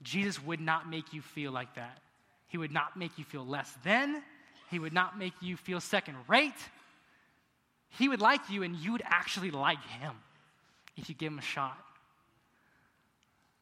Jesus 0.01 0.43
would 0.43 0.59
not 0.59 0.89
make 0.89 1.13
you 1.13 1.21
feel 1.21 1.51
like 1.51 1.75
that. 1.75 1.99
He 2.47 2.57
would 2.57 2.71
not 2.71 2.97
make 2.97 3.17
you 3.17 3.23
feel 3.23 3.45
less 3.45 3.71
than. 3.83 4.21
He 4.69 4.79
would 4.79 4.93
not 4.93 5.17
make 5.17 5.33
you 5.41 5.57
feel 5.57 5.79
second 5.79 6.15
rate. 6.27 6.53
He 7.97 8.09
would 8.09 8.21
like 8.21 8.49
you, 8.49 8.63
and 8.63 8.75
you 8.75 8.91
would 8.91 9.03
actually 9.05 9.51
like 9.51 9.83
him 9.83 10.15
if 10.97 11.09
you 11.09 11.15
give 11.15 11.31
him 11.31 11.39
a 11.39 11.43
shot. 11.43 11.77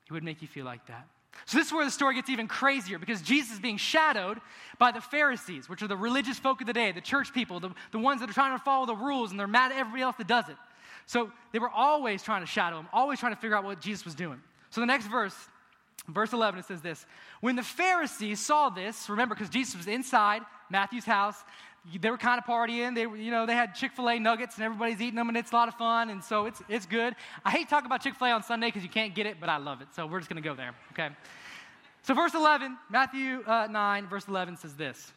He 0.07 0.13
would 0.13 0.23
make 0.23 0.41
you 0.41 0.47
feel 0.47 0.65
like 0.65 0.85
that. 0.87 1.07
So, 1.45 1.57
this 1.57 1.67
is 1.67 1.73
where 1.73 1.85
the 1.85 1.91
story 1.91 2.15
gets 2.15 2.29
even 2.29 2.47
crazier 2.47 2.99
because 2.99 3.21
Jesus 3.21 3.53
is 3.53 3.59
being 3.59 3.77
shadowed 3.77 4.39
by 4.77 4.91
the 4.91 5.01
Pharisees, 5.01 5.69
which 5.69 5.81
are 5.81 5.87
the 5.87 5.97
religious 5.97 6.37
folk 6.37 6.61
of 6.61 6.67
the 6.67 6.73
day, 6.73 6.91
the 6.91 7.01
church 7.01 7.33
people, 7.33 7.59
the, 7.59 7.71
the 7.91 7.99
ones 7.99 8.19
that 8.21 8.29
are 8.29 8.33
trying 8.33 8.57
to 8.57 8.63
follow 8.63 8.85
the 8.85 8.95
rules 8.95 9.31
and 9.31 9.39
they're 9.39 9.47
mad 9.47 9.71
at 9.71 9.77
everybody 9.77 10.03
else 10.03 10.15
that 10.17 10.27
does 10.27 10.49
it. 10.49 10.55
So 11.05 11.31
they 11.51 11.59
were 11.59 11.69
always 11.69 12.23
trying 12.23 12.41
to 12.41 12.47
shadow 12.47 12.79
him, 12.79 12.87
always 12.93 13.19
trying 13.19 13.33
to 13.33 13.39
figure 13.39 13.55
out 13.55 13.63
what 13.63 13.81
Jesus 13.81 14.05
was 14.05 14.15
doing. 14.15 14.41
So 14.69 14.81
the 14.81 14.87
next 14.87 15.07
verse, 15.07 15.35
verse 16.07 16.33
11, 16.33 16.59
it 16.59 16.65
says 16.65 16.81
this 16.81 17.05
When 17.41 17.55
the 17.55 17.63
Pharisees 17.63 18.39
saw 18.39 18.69
this, 18.69 19.09
remember, 19.09 19.35
because 19.35 19.49
Jesus 19.49 19.75
was 19.75 19.87
inside 19.87 20.41
Matthew's 20.69 21.05
house, 21.05 21.35
they 21.99 22.09
were 22.11 22.17
kind 22.17 22.39
of 22.39 22.45
partying. 22.45 22.93
They, 22.95 23.01
you 23.01 23.31
know, 23.31 23.45
they 23.45 23.55
had 23.55 23.73
Chick 23.73 23.91
Fil 23.93 24.09
A 24.09 24.19
nuggets, 24.19 24.55
and 24.55 24.63
everybody's 24.63 25.01
eating 25.01 25.15
them, 25.15 25.29
and 25.29 25.37
it's 25.37 25.51
a 25.51 25.55
lot 25.55 25.67
of 25.67 25.73
fun, 25.75 26.09
and 26.09 26.23
so 26.23 26.45
it's 26.45 26.61
it's 26.69 26.85
good. 26.85 27.15
I 27.43 27.49
hate 27.49 27.69
talking 27.69 27.87
about 27.87 28.01
Chick 28.01 28.15
Fil 28.15 28.27
A 28.27 28.31
on 28.31 28.43
Sunday 28.43 28.67
because 28.67 28.83
you 28.83 28.89
can't 28.89 29.15
get 29.15 29.25
it, 29.25 29.37
but 29.39 29.49
I 29.49 29.57
love 29.57 29.81
it. 29.81 29.87
So 29.95 30.05
we're 30.05 30.19
just 30.19 30.29
going 30.29 30.41
to 30.41 30.47
go 30.47 30.55
there, 30.55 30.75
okay? 30.91 31.09
So 32.03 32.13
verse 32.13 32.33
11, 32.33 32.77
Matthew 32.89 33.43
uh, 33.45 33.67
9, 33.69 34.07
verse 34.07 34.27
11 34.27 34.57
says 34.57 34.75
this. 34.75 35.11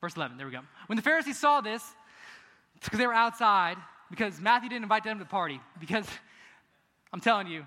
Verse 0.00 0.16
11, 0.16 0.36
there 0.36 0.46
we 0.46 0.52
go. 0.52 0.60
When 0.86 0.96
the 0.96 1.02
Pharisees 1.02 1.38
saw 1.38 1.60
this, 1.60 1.82
because 2.82 2.98
they 2.98 3.06
were 3.06 3.14
outside, 3.14 3.76
because 4.10 4.40
Matthew 4.40 4.68
didn't 4.68 4.84
invite 4.84 5.04
them 5.04 5.18
to 5.18 5.24
the 5.24 5.28
party. 5.28 5.60
Because 5.78 6.06
I'm 7.12 7.20
telling 7.20 7.46
you, 7.46 7.66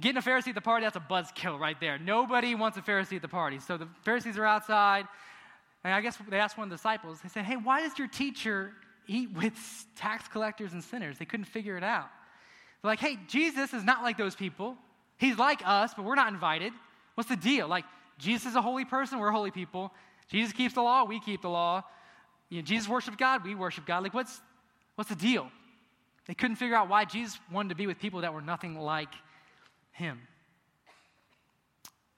getting 0.00 0.16
a 0.16 0.22
Pharisee 0.22 0.48
at 0.48 0.54
the 0.54 0.60
party, 0.60 0.86
that's 0.86 0.96
a 0.96 1.00
buzzkill 1.00 1.58
right 1.58 1.78
there. 1.80 1.98
Nobody 1.98 2.54
wants 2.54 2.78
a 2.78 2.82
Pharisee 2.82 3.16
at 3.16 3.22
the 3.22 3.28
party. 3.28 3.58
So 3.58 3.76
the 3.76 3.88
Pharisees 4.02 4.38
are 4.38 4.44
outside, 4.44 5.06
and 5.84 5.92
I 5.92 6.00
guess 6.00 6.18
they 6.28 6.38
asked 6.38 6.58
one 6.58 6.66
of 6.66 6.70
the 6.70 6.76
disciples, 6.76 7.20
they 7.22 7.28
said, 7.28 7.44
Hey, 7.44 7.56
why 7.56 7.80
does 7.80 7.98
your 7.98 8.08
teacher 8.08 8.72
eat 9.06 9.30
with 9.32 9.54
tax 9.96 10.28
collectors 10.28 10.72
and 10.72 10.82
sinners? 10.82 11.18
They 11.18 11.24
couldn't 11.24 11.46
figure 11.46 11.76
it 11.76 11.84
out. 11.84 12.08
They're 12.82 12.90
like, 12.90 13.00
Hey, 13.00 13.18
Jesus 13.28 13.72
is 13.72 13.84
not 13.84 14.02
like 14.02 14.18
those 14.18 14.34
people. 14.34 14.76
He's 15.18 15.38
like 15.38 15.62
us, 15.64 15.94
but 15.94 16.04
we're 16.04 16.14
not 16.14 16.32
invited. 16.32 16.72
What's 17.14 17.28
the 17.28 17.36
deal? 17.36 17.66
Like, 17.66 17.84
Jesus 18.18 18.50
is 18.50 18.56
a 18.56 18.62
holy 18.62 18.84
person, 18.84 19.18
we're 19.18 19.30
holy 19.30 19.50
people. 19.50 19.92
Jesus 20.28 20.52
keeps 20.52 20.74
the 20.74 20.82
law, 20.82 21.04
we 21.04 21.20
keep 21.20 21.42
the 21.42 21.48
law. 21.48 21.82
You 22.48 22.58
know, 22.58 22.62
Jesus 22.62 22.88
worships 22.88 23.16
God, 23.16 23.44
we 23.44 23.54
worship 23.54 23.86
God. 23.86 24.02
Like, 24.02 24.14
what's, 24.14 24.40
what's 24.94 25.10
the 25.10 25.16
deal? 25.16 25.50
They 26.28 26.34
couldn't 26.34 26.56
figure 26.56 26.76
out 26.76 26.88
why 26.88 27.06
Jesus 27.06 27.38
wanted 27.50 27.70
to 27.70 27.74
be 27.74 27.86
with 27.86 27.98
people 27.98 28.20
that 28.20 28.32
were 28.32 28.42
nothing 28.42 28.78
like 28.78 29.08
him. 29.92 30.20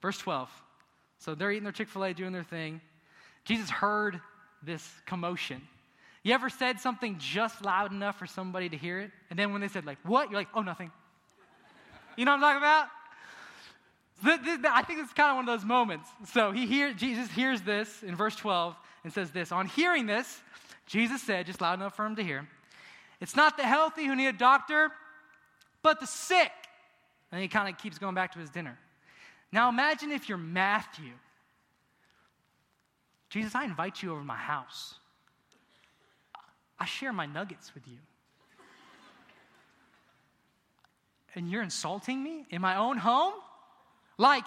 Verse 0.01 0.17
12. 0.19 0.49
So 1.17 1.33
they're 1.33 1.51
eating 1.51 1.63
their 1.63 1.71
Chick 1.71 1.87
fil 1.87 2.03
A, 2.03 2.13
doing 2.13 2.33
their 2.33 2.43
thing. 2.43 2.81
Jesus 3.45 3.69
heard 3.69 4.19
this 4.61 4.87
commotion. 5.05 5.61
You 6.23 6.33
ever 6.33 6.49
said 6.49 6.79
something 6.79 7.17
just 7.19 7.63
loud 7.63 7.91
enough 7.91 8.19
for 8.19 8.27
somebody 8.27 8.69
to 8.69 8.77
hear 8.77 8.99
it? 8.99 9.11
And 9.29 9.39
then 9.39 9.51
when 9.51 9.61
they 9.61 9.67
said, 9.67 9.85
like, 9.85 9.97
what? 10.03 10.29
You're 10.29 10.39
like, 10.39 10.49
oh, 10.53 10.61
nothing. 10.61 10.91
You 12.17 12.25
know 12.25 12.31
what 12.31 12.43
I'm 12.43 12.61
talking 12.61 12.61
about? 12.61 12.87
I 14.75 14.83
think 14.83 14.99
it's 14.99 15.13
kind 15.13 15.31
of 15.31 15.35
one 15.37 15.49
of 15.49 15.59
those 15.59 15.65
moments. 15.65 16.07
So 16.31 16.51
he 16.51 16.67
hear, 16.67 16.93
Jesus 16.93 17.31
hears 17.31 17.61
this 17.61 18.03
in 18.03 18.15
verse 18.15 18.35
12 18.35 18.75
and 19.03 19.11
says 19.11 19.31
this 19.31 19.51
On 19.51 19.65
hearing 19.65 20.05
this, 20.05 20.41
Jesus 20.85 21.21
said, 21.21 21.45
just 21.45 21.61
loud 21.61 21.79
enough 21.79 21.95
for 21.95 22.05
him 22.05 22.15
to 22.17 22.23
hear, 22.23 22.47
It's 23.21 23.35
not 23.35 23.55
the 23.55 23.63
healthy 23.63 24.05
who 24.05 24.15
need 24.15 24.27
a 24.27 24.33
doctor, 24.33 24.89
but 25.83 25.99
the 25.99 26.07
sick. 26.07 26.51
And 27.31 27.41
he 27.41 27.47
kind 27.47 27.69
of 27.69 27.79
keeps 27.79 27.97
going 27.97 28.15
back 28.15 28.33
to 28.33 28.39
his 28.39 28.49
dinner. 28.49 28.77
Now 29.51 29.69
imagine 29.69 30.11
if 30.11 30.27
you're 30.27 30.37
Matthew. 30.37 31.13
Jesus, 33.29 33.55
I 33.55 33.63
invite 33.63 34.03
you 34.03 34.11
over 34.11 34.23
my 34.23 34.35
house. 34.35 34.95
I 36.79 36.85
share 36.85 37.13
my 37.13 37.27
nuggets 37.27 37.73
with 37.73 37.87
you. 37.87 37.97
And 41.35 41.49
you're 41.49 41.63
insulting 41.63 42.21
me 42.21 42.45
in 42.49 42.59
my 42.59 42.75
own 42.75 42.97
home? 42.97 43.33
Like, 44.17 44.43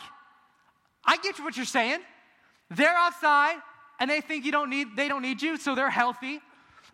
I 1.05 1.17
get 1.19 1.39
what 1.39 1.57
you're 1.57 1.65
saying. 1.65 2.01
They're 2.71 2.95
outside 2.95 3.57
and 4.01 4.11
they 4.11 4.21
think 4.21 4.45
you 4.45 4.53
don't 4.53 4.69
need 4.69 4.89
they 4.97 5.09
don't 5.09 5.23
need 5.23 5.41
you, 5.41 5.57
so 5.57 5.75
they're 5.75 5.91
healthy. 5.91 6.41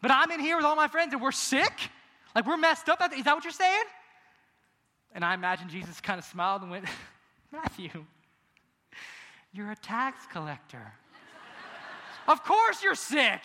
But 0.01 0.11
I'm 0.11 0.31
in 0.31 0.41
here 0.41 0.57
with 0.57 0.65
all 0.65 0.77
my 0.77 0.89
friends 0.89 1.13
and 1.13 1.23
we're 1.23 1.33
sick? 1.33 1.73
Like 2.35 2.47
we're 2.47 2.57
messed 2.57 2.89
up? 2.89 3.01
Is 3.17 3.25
that 3.25 3.35
what 3.35 3.45
you're 3.45 3.53
saying? 3.53 3.85
And 5.15 5.25
I 5.25 5.35
imagine 5.35 5.69
Jesus 5.69 6.01
kind 6.01 6.19
of 6.19 6.25
smiled 6.25 6.63
and 6.63 6.71
went, 6.71 6.85
Matthew, 7.53 7.91
you're 9.53 9.71
a 9.71 9.77
tax 9.77 10.27
collector. 10.33 10.93
of 12.29 12.45
course 12.45 12.83
you're 12.83 12.95
sick. 12.95 13.41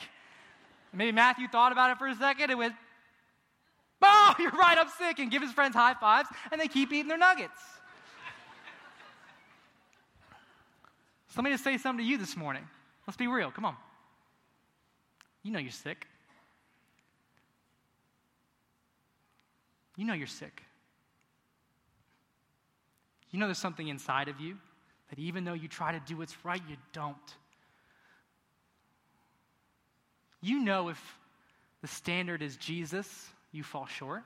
Maybe 0.94 1.12
Matthew 1.12 1.48
thought 1.48 1.72
about 1.72 1.92
it 1.92 1.98
for 1.98 2.08
a 2.08 2.16
second 2.16 2.52
and 2.52 2.60
went, 2.60 2.74
Oh, 4.02 4.36
you're 4.40 4.52
right, 4.52 4.78
I'm 4.78 4.90
sick, 4.90 5.20
and 5.20 5.32
give 5.32 5.42
his 5.42 5.52
friends 5.52 5.76
high 5.76 5.96
fives, 5.96 6.30
and 6.52 6.62
they 6.62 6.68
keep 6.68 6.94
eating 6.94 7.08
their 7.08 7.18
nuggets. 7.18 7.60
so 11.30 11.34
let 11.38 11.44
me 11.46 11.52
just 11.52 11.64
say 11.64 11.78
something 11.78 12.06
to 12.06 12.10
you 12.10 12.18
this 12.18 12.38
morning. 12.38 12.68
Let's 13.08 13.18
be 13.18 13.28
real, 13.28 13.52
come 13.52 13.66
on. 13.66 13.76
You 15.44 15.52
know 15.52 15.60
you're 15.60 15.72
sick. 15.72 16.08
You 19.96 20.06
know 20.06 20.14
you're 20.14 20.28
sick. 20.28 20.64
You 23.32 23.40
know 23.40 23.48
there's 23.48 23.58
something 23.58 23.88
inside 23.88 24.28
of 24.28 24.40
you 24.40 24.58
that 25.10 25.20
even 25.20 25.44
though 25.44 25.54
you 25.54 25.68
try 25.68 25.92
to 25.92 26.02
do 26.06 26.18
what's 26.18 26.36
right, 26.46 26.62
you 26.70 26.78
don't. 26.94 27.16
You 30.42 30.60
know 30.60 30.90
if 30.90 31.18
the 31.82 31.88
standard 31.88 32.42
is 32.42 32.56
Jesus, 32.58 33.30
you 33.52 33.64
fall 33.64 33.88
short. 33.88 34.24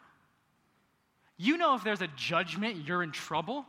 You 1.38 1.58
know 1.58 1.75
if 1.75 1.84
there's 1.84 2.01
a 2.01 2.10
judgment, 2.15 2.86
you're 2.86 3.01
in 3.01 3.12
trouble. 3.12 3.65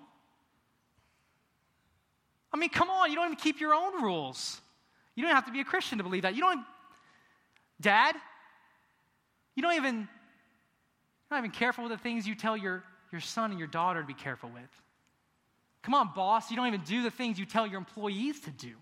I 2.52 2.56
mean, 2.56 2.70
come 2.70 2.90
on, 2.90 3.10
you 3.10 3.16
don't 3.16 3.26
even 3.26 3.36
keep 3.36 3.60
your 3.60 3.74
own 3.74 4.02
rules. 4.02 4.60
You 5.14 5.22
don't 5.22 5.34
have 5.34 5.46
to 5.46 5.52
be 5.52 5.60
a 5.60 5.64
Christian 5.64 5.98
to 5.98 6.04
believe 6.04 6.22
that. 6.22 6.34
You 6.34 6.40
don't, 6.40 6.64
Dad, 7.80 8.16
you 9.54 9.62
don't 9.62 9.76
even, 9.76 10.08
you're 11.30 11.38
not 11.38 11.44
even 11.44 11.56
careful 11.56 11.84
with 11.84 11.92
the 11.92 11.98
things 11.98 12.26
you 12.26 12.34
tell 12.34 12.56
your, 12.56 12.82
your 13.12 13.20
son 13.20 13.50
and 13.50 13.58
your 13.58 13.68
daughter 13.68 14.00
to 14.00 14.06
be 14.06 14.14
careful 14.14 14.50
with. 14.50 14.82
Come 15.82 15.94
on, 15.94 16.10
boss, 16.14 16.50
you 16.50 16.56
don't 16.56 16.66
even 16.66 16.82
do 16.82 17.02
the 17.02 17.10
things 17.10 17.38
you 17.38 17.46
tell 17.46 17.66
your 17.66 17.78
employees 17.78 18.40
to 18.40 18.50
do. 18.50 18.72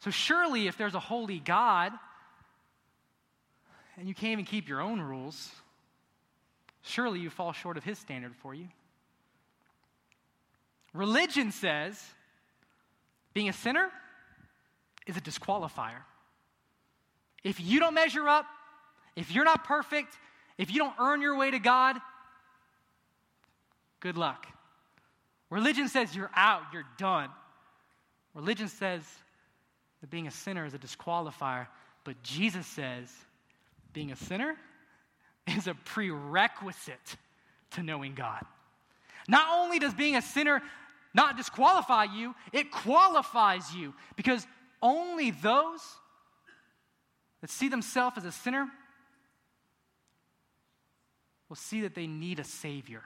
So, 0.00 0.10
surely, 0.10 0.66
if 0.66 0.76
there's 0.76 0.94
a 0.94 1.00
holy 1.00 1.38
God 1.38 1.92
and 3.96 4.08
you 4.08 4.14
can't 4.14 4.32
even 4.32 4.44
keep 4.44 4.68
your 4.68 4.80
own 4.80 5.00
rules, 5.00 5.50
surely 6.82 7.20
you 7.20 7.30
fall 7.30 7.52
short 7.52 7.76
of 7.76 7.84
his 7.84 7.98
standard 7.98 8.34
for 8.36 8.54
you. 8.54 8.68
Religion 10.92 11.50
says 11.50 12.02
being 13.32 13.48
a 13.48 13.52
sinner 13.52 13.88
is 15.06 15.16
a 15.16 15.20
disqualifier. 15.20 16.02
If 17.42 17.60
you 17.60 17.80
don't 17.80 17.94
measure 17.94 18.28
up, 18.28 18.46
if 19.16 19.32
you're 19.32 19.44
not 19.44 19.64
perfect, 19.64 20.16
if 20.58 20.70
you 20.70 20.78
don't 20.78 20.94
earn 20.98 21.22
your 21.22 21.36
way 21.36 21.50
to 21.50 21.58
God, 21.58 21.96
good 24.00 24.16
luck. 24.16 24.46
Religion 25.50 25.88
says 25.88 26.14
you're 26.14 26.30
out, 26.34 26.62
you're 26.72 26.86
done. 26.98 27.28
Religion 28.34 28.68
says 28.68 29.02
that 30.00 30.10
being 30.10 30.26
a 30.26 30.30
sinner 30.30 30.64
is 30.64 30.74
a 30.74 30.78
disqualifier, 30.78 31.66
but 32.04 32.22
Jesus 32.22 32.66
says 32.66 33.12
being 33.92 34.12
a 34.12 34.16
sinner 34.16 34.56
is 35.46 35.66
a 35.66 35.74
prerequisite 35.74 37.16
to 37.72 37.82
knowing 37.82 38.14
God. 38.14 38.44
Not 39.28 39.60
only 39.60 39.78
does 39.78 39.94
being 39.94 40.16
a 40.16 40.22
sinner 40.22 40.62
not 41.14 41.36
disqualify 41.36 42.04
you, 42.04 42.34
it 42.52 42.70
qualifies 42.70 43.74
you 43.74 43.94
because 44.16 44.46
only 44.80 45.30
those 45.30 45.80
that 47.40 47.50
see 47.50 47.68
themselves 47.68 48.18
as 48.18 48.24
a 48.24 48.32
sinner 48.32 48.68
will 51.52 51.56
see 51.56 51.82
that 51.82 51.94
they 51.94 52.06
need 52.06 52.38
a 52.38 52.44
Savior. 52.44 53.02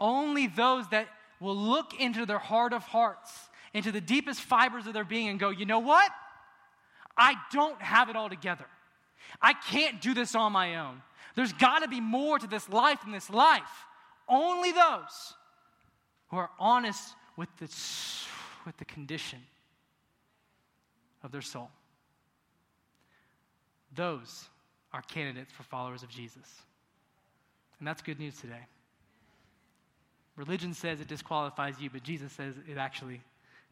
Only 0.00 0.48
those 0.48 0.88
that 0.88 1.06
will 1.38 1.54
look 1.54 1.94
into 2.00 2.26
their 2.26 2.40
heart 2.40 2.72
of 2.72 2.82
hearts, 2.82 3.30
into 3.72 3.92
the 3.92 4.00
deepest 4.00 4.40
fibers 4.40 4.88
of 4.88 4.92
their 4.92 5.04
being, 5.04 5.28
and 5.28 5.38
go, 5.38 5.50
you 5.50 5.64
know 5.64 5.78
what? 5.78 6.10
I 7.16 7.36
don't 7.52 7.80
have 7.80 8.08
it 8.08 8.16
all 8.16 8.28
together. 8.28 8.64
I 9.40 9.52
can't 9.52 10.00
do 10.00 10.14
this 10.14 10.34
on 10.34 10.50
my 10.50 10.78
own. 10.78 11.00
There's 11.36 11.52
got 11.52 11.84
to 11.84 11.88
be 11.88 12.00
more 12.00 12.40
to 12.40 12.46
this 12.48 12.68
life 12.68 13.02
than 13.02 13.12
this 13.12 13.30
life. 13.30 13.86
Only 14.28 14.72
those 14.72 15.34
who 16.26 16.38
are 16.38 16.50
honest 16.58 17.14
with 17.36 17.50
the, 17.58 17.72
with 18.66 18.76
the 18.78 18.84
condition 18.84 19.38
of 21.22 21.30
their 21.30 21.40
soul. 21.40 21.70
Those 23.94 24.48
are 24.92 25.02
candidates 25.02 25.52
for 25.52 25.62
followers 25.62 26.02
of 26.02 26.08
Jesus. 26.08 26.64
And 27.82 27.88
that's 27.88 28.00
good 28.00 28.20
news 28.20 28.36
today. 28.36 28.64
Religion 30.36 30.72
says 30.72 31.00
it 31.00 31.08
disqualifies 31.08 31.80
you, 31.80 31.90
but 31.90 32.04
Jesus 32.04 32.30
says 32.30 32.54
it 32.70 32.78
actually 32.78 33.20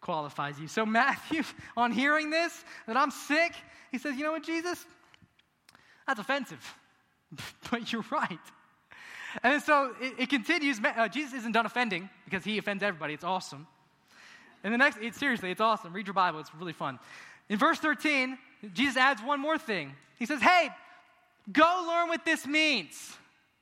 qualifies 0.01 0.59
you. 0.59 0.67
So, 0.67 0.85
Matthew, 0.85 1.45
on 1.77 1.93
hearing 1.93 2.29
this, 2.29 2.65
that 2.89 2.97
I'm 2.97 3.13
sick, 3.13 3.53
he 3.93 3.99
says, 3.99 4.17
You 4.17 4.25
know 4.25 4.33
what, 4.33 4.43
Jesus? 4.43 4.85
That's 6.09 6.19
offensive, 6.19 6.59
but 7.71 7.93
you're 7.93 8.05
right. 8.11 8.41
And 9.45 9.63
so 9.63 9.95
it, 10.01 10.15
it 10.19 10.29
continues. 10.29 10.81
Uh, 10.85 11.07
Jesus 11.07 11.35
isn't 11.35 11.53
done 11.53 11.67
offending 11.67 12.11
because 12.25 12.43
he 12.43 12.59
offends 12.59 12.83
everybody. 12.83 13.15
It's 13.15 13.23
awesome. 13.23 13.69
And 14.65 14.75
the 14.75 14.79
next, 14.79 14.99
it, 15.01 15.15
seriously, 15.15 15.53
it's 15.53 15.61
awesome. 15.61 15.93
Read 15.93 16.09
your 16.09 16.15
Bible, 16.15 16.41
it's 16.41 16.53
really 16.53 16.73
fun. 16.73 16.99
In 17.49 17.59
verse 17.59 17.79
13, 17.79 18.37
Jesus 18.75 18.97
adds 18.97 19.23
one 19.23 19.39
more 19.39 19.57
thing. 19.57 19.95
He 20.19 20.27
says, 20.27 20.43
Hey, 20.43 20.71
go 21.53 21.85
learn 21.87 22.09
what 22.09 22.25
this 22.25 22.45
means. 22.45 23.17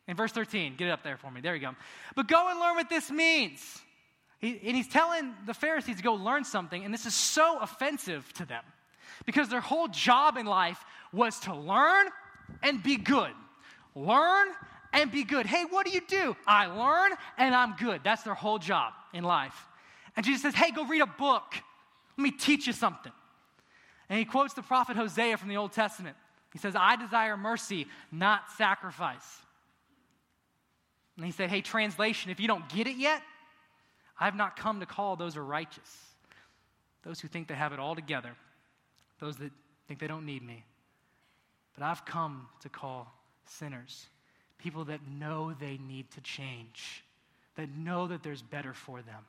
In 0.08 0.16
verse 0.16 0.32
13, 0.32 0.74
get 0.76 0.88
it 0.88 0.90
up 0.90 1.02
there 1.02 1.18
for 1.18 1.30
me. 1.30 1.40
There 1.40 1.54
you 1.54 1.60
go. 1.60 1.76
But 2.16 2.26
go 2.26 2.48
and 2.48 2.58
learn 2.58 2.74
what 2.76 2.88
this 2.88 3.10
means. 3.10 3.60
He, 4.38 4.58
and 4.64 4.74
he's 4.74 4.88
telling 4.88 5.34
the 5.46 5.54
Pharisees 5.54 5.96
to 5.96 6.02
go 6.02 6.14
learn 6.14 6.44
something, 6.44 6.84
and 6.84 6.92
this 6.94 7.06
is 7.06 7.14
so 7.14 7.58
offensive 7.60 8.32
to 8.34 8.46
them 8.46 8.64
because 9.26 9.48
their 9.48 9.60
whole 9.60 9.88
job 9.88 10.36
in 10.36 10.46
life 10.46 10.82
was 11.12 11.38
to 11.40 11.54
learn 11.54 12.06
and 12.62 12.82
be 12.82 12.96
good. 12.96 13.32
Learn 13.94 14.48
and 14.92 15.10
be 15.10 15.24
good. 15.24 15.44
Hey, 15.44 15.64
what 15.68 15.84
do 15.84 15.92
you 15.92 16.00
do? 16.06 16.36
I 16.46 16.66
learn 16.66 17.12
and 17.36 17.54
I'm 17.54 17.74
good. 17.76 18.00
That's 18.04 18.22
their 18.22 18.34
whole 18.34 18.58
job 18.58 18.94
in 19.12 19.24
life. 19.24 19.66
And 20.16 20.24
Jesus 20.24 20.42
says, 20.42 20.54
Hey, 20.54 20.70
go 20.70 20.86
read 20.86 21.02
a 21.02 21.06
book. 21.06 21.54
Let 22.16 22.22
me 22.22 22.30
teach 22.30 22.66
you 22.66 22.72
something. 22.72 23.12
And 24.08 24.18
he 24.18 24.24
quotes 24.24 24.54
the 24.54 24.62
prophet 24.62 24.96
Hosea 24.96 25.36
from 25.36 25.48
the 25.48 25.56
Old 25.56 25.72
Testament. 25.72 26.16
He 26.52 26.58
says, 26.58 26.74
I 26.76 26.96
desire 26.96 27.36
mercy, 27.36 27.86
not 28.10 28.50
sacrifice. 28.56 29.42
And 31.18 31.26
he 31.26 31.32
said, 31.32 31.50
Hey, 31.50 31.60
translation, 31.60 32.30
if 32.30 32.38
you 32.38 32.46
don't 32.46 32.68
get 32.68 32.86
it 32.86 32.96
yet, 32.96 33.22
I've 34.18 34.36
not 34.36 34.56
come 34.56 34.78
to 34.80 34.86
call 34.86 35.16
those 35.16 35.34
who 35.34 35.40
are 35.40 35.44
righteous, 35.44 35.96
those 37.02 37.20
who 37.20 37.26
think 37.26 37.48
they 37.48 37.54
have 37.54 37.72
it 37.72 37.80
all 37.80 37.96
together, 37.96 38.30
those 39.18 39.36
that 39.38 39.50
think 39.88 39.98
they 39.98 40.06
don't 40.06 40.24
need 40.24 40.46
me. 40.46 40.64
But 41.74 41.84
I've 41.84 42.04
come 42.04 42.48
to 42.60 42.68
call 42.68 43.12
sinners, 43.46 44.06
people 44.58 44.84
that 44.84 45.00
know 45.08 45.54
they 45.58 45.78
need 45.88 46.08
to 46.12 46.20
change, 46.20 47.02
that 47.56 47.68
know 47.68 48.06
that 48.06 48.22
there's 48.22 48.42
better 48.42 48.72
for 48.72 49.02
them. 49.02 49.24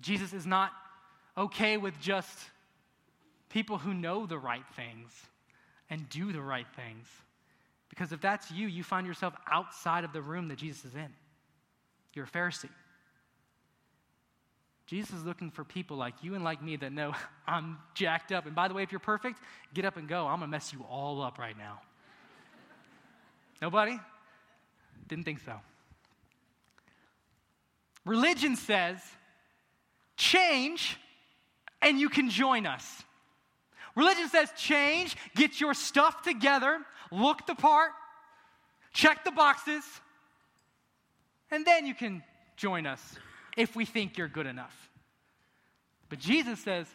Jesus 0.00 0.32
is 0.32 0.46
not 0.46 0.70
okay 1.36 1.76
with 1.76 2.00
just 2.00 2.38
people 3.48 3.78
who 3.78 3.94
know 3.94 4.26
the 4.26 4.38
right 4.38 4.64
things 4.76 5.10
and 5.90 6.08
do 6.08 6.32
the 6.32 6.40
right 6.40 6.66
things. 6.76 7.06
Because 7.98 8.12
if 8.12 8.20
that's 8.20 8.48
you, 8.52 8.68
you 8.68 8.84
find 8.84 9.08
yourself 9.08 9.34
outside 9.50 10.04
of 10.04 10.12
the 10.12 10.22
room 10.22 10.46
that 10.48 10.58
Jesus 10.58 10.84
is 10.84 10.94
in. 10.94 11.08
You're 12.14 12.26
a 12.26 12.28
Pharisee. 12.28 12.68
Jesus 14.86 15.16
is 15.16 15.24
looking 15.24 15.50
for 15.50 15.64
people 15.64 15.96
like 15.96 16.14
you 16.22 16.36
and 16.36 16.44
like 16.44 16.62
me 16.62 16.76
that 16.76 16.92
know 16.92 17.12
I'm 17.48 17.76
jacked 17.94 18.30
up. 18.30 18.46
And 18.46 18.54
by 18.54 18.68
the 18.68 18.74
way, 18.74 18.84
if 18.84 18.92
you're 18.92 19.00
perfect, 19.00 19.40
get 19.74 19.84
up 19.84 19.96
and 19.96 20.06
go. 20.06 20.28
I'm 20.28 20.38
going 20.38 20.42
to 20.42 20.46
mess 20.46 20.72
you 20.72 20.84
all 20.88 21.20
up 21.22 21.40
right 21.40 21.58
now. 21.58 21.80
Nobody? 23.60 23.98
Didn't 25.08 25.24
think 25.24 25.40
so. 25.44 25.54
Religion 28.04 28.54
says, 28.54 28.98
change 30.16 30.96
and 31.82 31.98
you 31.98 32.08
can 32.08 32.30
join 32.30 32.64
us. 32.64 33.02
Religion 33.96 34.28
says 34.28 34.52
change, 34.56 35.16
get 35.34 35.60
your 35.60 35.74
stuff 35.74 36.22
together, 36.22 36.78
look 37.10 37.46
the 37.46 37.54
part, 37.54 37.90
check 38.92 39.24
the 39.24 39.30
boxes, 39.30 39.84
and 41.50 41.64
then 41.64 41.86
you 41.86 41.94
can 41.94 42.22
join 42.56 42.86
us 42.86 43.00
if 43.56 43.74
we 43.74 43.84
think 43.84 44.18
you're 44.18 44.28
good 44.28 44.46
enough. 44.46 44.90
But 46.08 46.18
Jesus 46.18 46.60
says, 46.60 46.86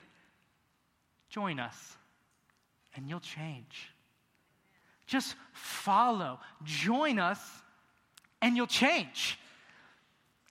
join 1.30 1.60
us 1.60 1.76
and 2.96 3.10
you'll 3.10 3.20
change. 3.20 3.90
Just 5.06 5.36
follow, 5.52 6.40
join 6.64 7.20
us, 7.20 7.40
and 8.42 8.56
you'll 8.56 8.68
change. 8.68 9.38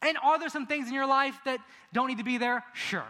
And 0.02 0.18
are 0.22 0.38
there 0.38 0.48
some 0.48 0.66
things 0.66 0.88
in 0.88 0.94
your 0.94 1.06
life 1.06 1.36
that 1.44 1.58
don't 1.92 2.08
need 2.08 2.18
to 2.18 2.24
be 2.24 2.38
there? 2.38 2.64
Sure. 2.74 3.04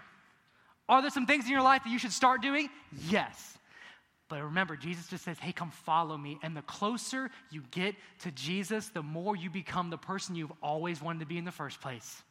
Are 0.89 1.01
there 1.01 1.11
some 1.11 1.27
things 1.27 1.45
in 1.47 1.51
your 1.51 1.63
life 1.63 1.85
that 1.85 1.91
you 1.91 1.99
should 1.99 2.13
start 2.13 2.43
doing? 2.43 2.69
Yes. 3.09 3.52
But 4.33 4.45
remember, 4.45 4.77
Jesus 4.77 5.09
just 5.09 5.27
says, 5.27 5.39
hey, 5.39 5.53
come 5.53 5.71
follow 5.71 6.17
me. 6.17 6.39
And 6.43 6.57
the 6.57 6.63
closer 6.63 7.31
you 7.51 7.63
get 7.71 7.95
to 8.21 8.31
Jesus, 8.31 8.89
the 8.89 9.03
more 9.03 9.37
you 9.37 9.51
become 9.51 9.91
the 9.91 9.99
person 9.99 10.35
you've 10.35 10.55
always 10.63 11.03
wanted 11.03 11.19
to 11.21 11.27
be 11.27 11.37
in 11.37 11.45
the 11.45 11.53
first 11.53 11.83
place. 11.83 12.23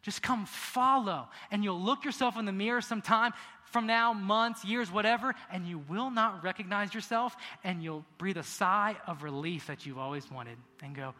Just 0.00 0.22
come 0.22 0.46
follow. 0.46 1.28
And 1.50 1.62
you'll 1.62 1.78
look 1.78 2.06
yourself 2.06 2.38
in 2.38 2.46
the 2.46 2.52
mirror 2.52 2.80
sometime 2.80 3.34
from 3.64 3.86
now, 3.86 4.14
months, 4.14 4.64
years, 4.64 4.90
whatever, 4.90 5.34
and 5.52 5.66
you 5.66 5.84
will 5.90 6.10
not 6.10 6.42
recognize 6.42 6.94
yourself. 6.94 7.36
And 7.64 7.82
you'll 7.82 8.06
breathe 8.16 8.38
a 8.38 8.42
sigh 8.42 8.96
of 9.06 9.22
relief 9.22 9.66
that 9.66 9.84
you've 9.84 9.98
always 9.98 10.30
wanted 10.30 10.56
and 10.82 10.96
go, 10.96 11.12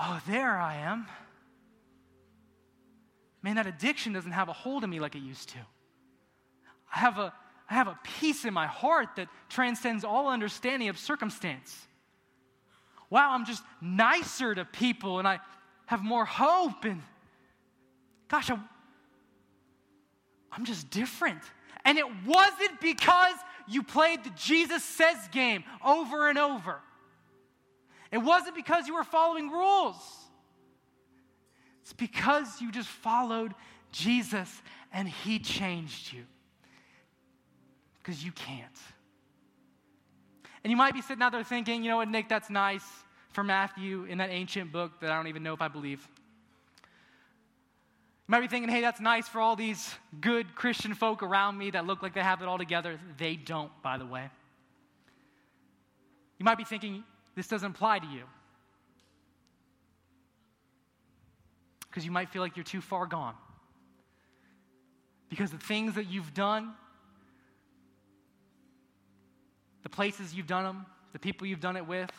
oh, 0.00 0.18
there 0.28 0.56
I 0.56 0.76
am. 0.76 1.06
Man, 3.42 3.56
that 3.56 3.66
addiction 3.66 4.14
doesn't 4.14 4.32
have 4.32 4.48
a 4.48 4.54
hold 4.54 4.82
of 4.82 4.88
me 4.88 4.98
like 4.98 5.14
it 5.14 5.22
used 5.22 5.50
to. 5.50 5.58
I 6.94 7.00
have 7.00 7.18
a, 7.18 7.34
I 7.70 7.74
have 7.74 7.86
a 7.86 7.96
peace 8.18 8.44
in 8.44 8.52
my 8.52 8.66
heart 8.66 9.10
that 9.16 9.28
transcends 9.48 10.02
all 10.02 10.28
understanding 10.28 10.88
of 10.88 10.98
circumstance. 10.98 11.86
Wow, 13.10 13.32
I'm 13.32 13.46
just 13.46 13.62
nicer 13.80 14.54
to 14.54 14.64
people 14.64 15.20
and 15.20 15.28
I 15.28 15.38
have 15.86 16.02
more 16.02 16.24
hope. 16.24 16.84
And 16.84 17.00
gosh, 18.26 18.50
I'm, 18.50 18.64
just 20.64 20.90
different. 20.90 21.40
And 21.84 21.96
it 21.96 22.06
wasn't 22.26 22.80
because 22.80 23.34
you 23.68 23.84
played 23.84 24.24
the 24.24 24.30
Jesus 24.30 24.82
says 24.82 25.16
game 25.30 25.62
over 25.84 26.28
and 26.28 26.38
over. 26.38 26.80
It 28.10 28.18
wasn't 28.18 28.56
because 28.56 28.88
you 28.88 28.94
were 28.94 29.04
following 29.04 29.48
rules. 29.48 29.96
It's 31.82 31.92
because 31.92 32.60
you 32.60 32.72
just 32.72 32.88
followed 32.88 33.54
Jesus 33.92 34.60
and 34.92 35.08
he 35.08 35.38
changed 35.38 36.12
you. 36.12 36.24
Because 38.02 38.24
you 38.24 38.32
can't. 38.32 38.78
And 40.62 40.70
you 40.70 40.76
might 40.76 40.94
be 40.94 41.02
sitting 41.02 41.22
out 41.22 41.32
there 41.32 41.44
thinking, 41.44 41.82
you 41.82 41.90
know 41.90 41.96
what, 41.96 42.08
Nick, 42.08 42.28
that's 42.28 42.50
nice 42.50 42.84
for 43.32 43.44
Matthew 43.44 44.04
in 44.04 44.18
that 44.18 44.30
ancient 44.30 44.72
book 44.72 44.92
that 45.00 45.10
I 45.10 45.16
don't 45.16 45.28
even 45.28 45.42
know 45.42 45.54
if 45.54 45.62
I 45.62 45.68
believe. 45.68 46.06
You 46.82 48.32
might 48.32 48.40
be 48.40 48.48
thinking, 48.48 48.68
hey, 48.68 48.80
that's 48.80 49.00
nice 49.00 49.26
for 49.26 49.40
all 49.40 49.56
these 49.56 49.94
good 50.20 50.54
Christian 50.54 50.94
folk 50.94 51.22
around 51.22 51.58
me 51.58 51.70
that 51.70 51.86
look 51.86 52.02
like 52.02 52.14
they 52.14 52.20
have 52.20 52.42
it 52.42 52.48
all 52.48 52.58
together. 52.58 52.98
They 53.18 53.36
don't, 53.36 53.70
by 53.82 53.98
the 53.98 54.06
way. 54.06 54.28
You 56.38 56.44
might 56.44 56.58
be 56.58 56.64
thinking, 56.64 57.04
this 57.34 57.48
doesn't 57.48 57.70
apply 57.70 58.00
to 58.00 58.06
you. 58.06 58.22
because 61.90 62.04
you 62.04 62.12
might 62.12 62.30
feel 62.30 62.40
like 62.40 62.56
you're 62.56 62.64
too 62.64 62.80
far 62.80 63.06
gone. 63.06 63.34
Because 65.28 65.50
the 65.50 65.58
things 65.58 65.94
that 65.94 66.06
you've 66.06 66.32
done, 66.34 66.72
the 69.90 69.96
places 69.96 70.34
you've 70.34 70.46
done 70.46 70.64
them, 70.64 70.86
the 71.12 71.18
people 71.18 71.46
you've 71.46 71.60
done 71.60 71.76
it 71.76 71.86
with, 71.86 72.10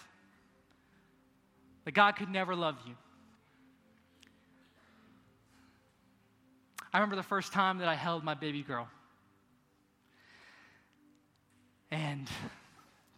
that 1.85 1.93
God 1.93 2.15
could 2.15 2.29
never 2.29 2.55
love 2.55 2.75
you. 2.85 2.93
I 6.93 6.97
remember 6.97 7.15
the 7.15 7.23
first 7.23 7.53
time 7.53 7.77
that 7.77 7.87
I 7.87 7.95
held 7.95 8.23
my 8.23 8.33
baby 8.33 8.63
girl. 8.63 8.87
And 11.89 12.29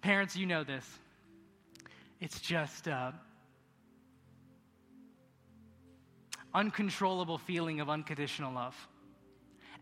parents, 0.01 0.35
you 0.35 0.45
know 0.45 0.63
this. 0.63 0.87
It's 2.21 2.39
just, 2.39 2.87
uncontrollable 6.53 7.39
feeling 7.39 7.79
of 7.79 7.89
unconditional 7.89 8.53
love. 8.53 8.75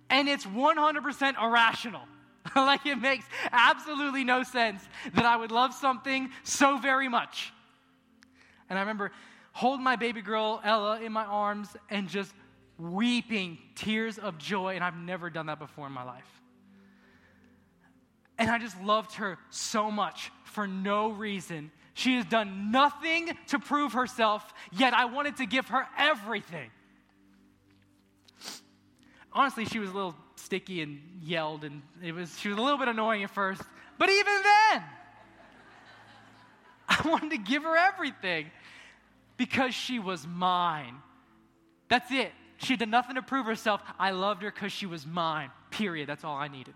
And 0.09 0.29
it's 0.29 0.45
100% 0.45 1.41
irrational. 1.41 2.03
like 2.55 2.85
it 2.85 2.97
makes 2.97 3.25
absolutely 3.51 4.23
no 4.23 4.43
sense 4.43 4.83
that 5.13 5.25
I 5.25 5.37
would 5.37 5.51
love 5.51 5.73
something 5.73 6.29
so 6.43 6.77
very 6.77 7.07
much. 7.07 7.53
And 8.69 8.77
I 8.77 8.81
remember 8.81 9.11
holding 9.51 9.83
my 9.83 9.95
baby 9.95 10.21
girl, 10.21 10.61
Ella, 10.63 11.01
in 11.01 11.11
my 11.11 11.25
arms 11.25 11.69
and 11.89 12.07
just 12.07 12.33
weeping 12.77 13.57
tears 13.75 14.17
of 14.17 14.37
joy. 14.37 14.75
And 14.75 14.83
I've 14.83 14.97
never 14.97 15.29
done 15.29 15.47
that 15.47 15.59
before 15.59 15.87
in 15.87 15.93
my 15.93 16.03
life. 16.03 16.41
And 18.37 18.49
I 18.49 18.57
just 18.57 18.81
loved 18.81 19.13
her 19.15 19.37
so 19.49 19.91
much 19.91 20.31
for 20.45 20.67
no 20.67 21.09
reason 21.09 21.71
she 21.93 22.15
has 22.15 22.25
done 22.25 22.71
nothing 22.71 23.37
to 23.47 23.59
prove 23.59 23.93
herself, 23.93 24.53
yet 24.71 24.93
I 24.93 25.05
wanted 25.05 25.37
to 25.37 25.45
give 25.45 25.67
her 25.69 25.87
everything. 25.97 26.71
Honestly, 29.33 29.65
she 29.65 29.79
was 29.79 29.89
a 29.89 29.93
little 29.93 30.15
sticky 30.35 30.81
and 30.81 30.99
yelled, 31.21 31.63
and 31.63 31.81
it 32.03 32.13
was, 32.13 32.37
she 32.39 32.49
was 32.49 32.57
a 32.57 32.61
little 32.61 32.77
bit 32.77 32.87
annoying 32.87 33.23
at 33.23 33.31
first. 33.31 33.61
But 33.97 34.09
even 34.09 34.33
then, 34.43 34.83
I 36.89 37.01
wanted 37.05 37.31
to 37.31 37.37
give 37.37 37.63
her 37.63 37.77
everything 37.77 38.51
because 39.37 39.73
she 39.73 39.99
was 39.99 40.27
mine. 40.27 40.95
That's 41.87 42.11
it. 42.11 42.31
She 42.57 42.75
done 42.75 42.89
nothing 42.89 43.15
to 43.15 43.21
prove 43.21 43.45
herself. 43.45 43.81
I 43.97 44.11
loved 44.11 44.43
her 44.43 44.51
because 44.51 44.71
she 44.71 44.85
was 44.85 45.05
mine. 45.05 45.49
Period. 45.71 46.07
That's 46.07 46.23
all 46.23 46.35
I 46.35 46.47
needed. 46.47 46.73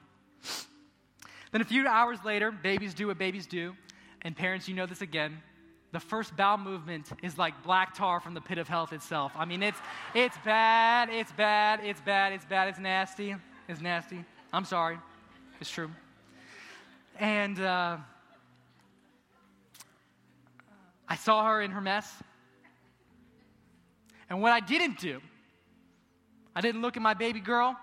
Then 1.52 1.62
a 1.62 1.66
few 1.66 1.88
hours 1.88 2.20
later, 2.26 2.52
babies 2.52 2.94
do 2.94 3.08
what 3.08 3.18
babies 3.18 3.46
do. 3.46 3.76
And 4.24 4.36
parents, 4.36 4.68
you 4.68 4.76
know 4.76 4.86
this 4.86 5.02
again. 5.02 5.42
The 5.96 6.02
first 6.02 6.36
bowel 6.36 6.58
movement 6.58 7.10
is 7.24 7.38
like 7.38 7.64
black 7.64 7.96
tar 7.96 8.20
from 8.20 8.34
the 8.34 8.42
pit 8.42 8.58
of 8.58 8.68
health 8.68 8.92
itself. 8.92 9.32
I 9.34 9.46
mean, 9.46 9.64
it's, 9.64 9.80
it's 10.14 10.36
bad, 10.44 11.08
it's 11.10 11.32
bad, 11.32 11.80
it's 11.86 12.02
bad, 12.02 12.34
it's 12.34 12.44
bad, 12.44 12.68
it's 12.68 12.80
nasty, 12.80 13.34
it's 13.70 13.80
nasty. 13.80 14.26
I'm 14.52 14.66
sorry, 14.66 14.98
it's 15.62 15.70
true. 15.70 15.90
And 17.18 17.58
uh, 17.62 17.96
I 21.08 21.16
saw 21.16 21.46
her 21.46 21.62
in 21.62 21.72
her 21.72 21.80
mess. 21.80 22.12
And 24.30 24.42
what 24.42 24.52
I 24.52 24.60
didn't 24.60 25.00
do, 25.00 25.22
I 26.54 26.60
didn't 26.60 26.82
look 26.82 26.98
at 26.98 27.04
my 27.04 27.14
baby 27.14 27.40
girl. 27.40 27.74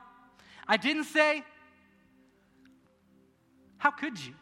I 0.69 0.77
didn't 0.77 1.05
say, 1.05 1.43
How 3.79 3.91
could 3.91 4.23
you? 4.23 4.35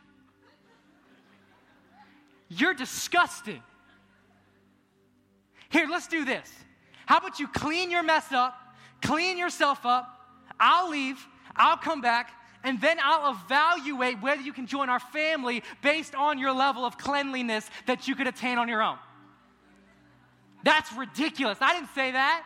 You're 2.51 2.75
disgusting. 2.75 3.63
Here, 5.71 5.87
let's 5.89 6.09
do 6.09 6.25
this. 6.25 6.53
How 7.07 7.19
about 7.19 7.39
you 7.39 7.49
clean 7.49 7.91
your 7.91 8.03
mess 8.03 8.33
up, 8.33 8.55
clean 9.01 9.39
yourself 9.39 9.87
up? 9.87 10.17
I'll 10.59 10.91
leave, 10.91 11.25
I'll 11.57 11.77
come 11.77 12.01
back, 12.01 12.33
and 12.63 12.81
then 12.81 12.99
I'll 13.03 13.33
evaluate 13.33 14.21
whether 14.21 14.43
you 14.43 14.53
can 14.53 14.67
join 14.67 14.91
our 14.91 15.01
family 15.01 15.63
based 15.81 16.15
on 16.15 16.39
your 16.39 16.53
level 16.53 16.85
of 16.85 16.99
cleanliness 16.99 17.71
that 17.87 18.07
you 18.07 18.15
could 18.15 18.27
attain 18.27 18.59
on 18.59 18.69
your 18.69 18.83
own. 18.83 18.99
That's 20.65 20.93
ridiculous. 20.93 21.59
I 21.61 21.73
didn't 21.73 21.95
say 21.95 22.11
that. 22.13 22.45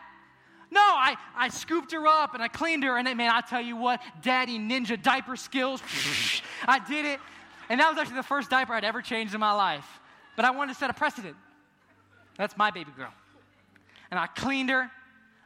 No, 0.71 0.81
I, 0.81 1.15
I 1.35 1.49
scooped 1.49 1.91
her 1.91 2.07
up 2.07 2.33
and 2.33 2.41
I 2.41 2.47
cleaned 2.47 2.83
her, 2.83 2.97
and 2.97 3.05
man, 3.17 3.31
I 3.31 3.41
tell 3.41 3.61
you 3.61 3.75
what, 3.75 4.01
daddy 4.21 4.57
ninja 4.57 5.01
diaper 5.01 5.35
skills, 5.35 5.81
I 6.67 6.79
did 6.79 7.05
it. 7.05 7.19
And 7.69 7.79
that 7.79 7.89
was 7.89 7.97
actually 7.97 8.17
the 8.17 8.23
first 8.23 8.49
diaper 8.49 8.73
I'd 8.73 8.83
ever 8.83 9.01
changed 9.01 9.33
in 9.33 9.39
my 9.39 9.53
life. 9.53 9.87
But 10.35 10.45
I 10.45 10.51
wanted 10.51 10.73
to 10.73 10.79
set 10.79 10.89
a 10.89 10.93
precedent. 10.93 11.35
That's 12.37 12.57
my 12.57 12.71
baby 12.71 12.91
girl. 12.95 13.13
And 14.11 14.19
I 14.19 14.27
cleaned 14.27 14.69
her, 14.69 14.91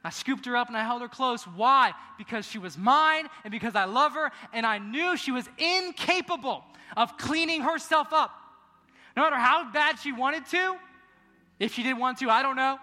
I 0.03 0.10
scooped 0.10 0.45
her 0.45 0.55
up, 0.55 0.67
and 0.67 0.77
I 0.77 0.84
held 0.84 1.01
her 1.01 1.08
close. 1.08 1.45
Why? 1.45 1.93
Because 2.17 2.45
she 2.45 2.58
was 2.58 2.77
mine 2.77 3.27
and 3.43 3.51
because 3.51 3.75
I 3.75 3.86
love 3.86 4.13
her, 4.13 4.32
and 4.53 4.65
I 4.65 4.77
knew 4.77 5.17
she 5.17 5.32
was 5.32 5.47
incapable 5.58 6.63
of 6.97 7.17
cleaning 7.17 7.62
herself 7.62 8.12
up. 8.12 8.32
No 9.15 9.23
matter 9.23 9.38
how 9.38 9.71
bad 9.71 9.99
she 9.99 10.12
wanted 10.12 10.45
to, 10.47 10.75
if 11.60 11.73
she 11.73 11.84
didn't 11.84 11.99
want 11.99 12.19
to, 12.19 12.29
I 12.29 12.41
don't 12.41 12.55
know. 12.55 12.79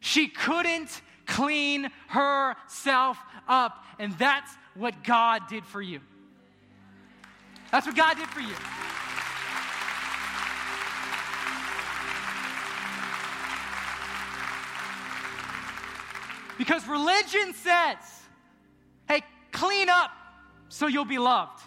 She 0.00 0.28
couldn't 0.28 1.00
clean 1.26 1.90
herself 2.08 3.18
up. 3.48 3.84
And 3.98 4.12
that's 4.18 4.50
what 4.74 5.04
God 5.04 5.42
did 5.48 5.64
for 5.64 5.80
you. 5.80 6.00
That's 7.72 7.86
what 7.86 7.96
God 7.96 8.16
did 8.18 8.28
for 8.28 8.40
you. 8.40 8.54
Because 16.58 16.86
religion 16.86 17.54
says, 17.54 17.96
hey, 19.08 19.22
clean 19.50 19.88
up 19.88 20.10
so 20.68 20.86
you'll 20.86 21.04
be 21.04 21.18
loved. 21.18 21.60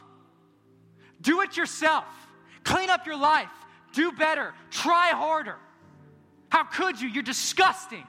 Do 1.20 1.42
it 1.42 1.58
yourself. 1.58 2.06
Clean 2.64 2.90
up 2.90 3.06
your 3.06 3.18
life. 3.18 3.50
Do 3.94 4.12
better. 4.12 4.54
Try 4.70 5.10
harder. 5.10 5.58
How 6.50 6.64
could 6.64 7.02
you? 7.02 7.10
You're 7.10 7.24
disgusting. 7.24 8.06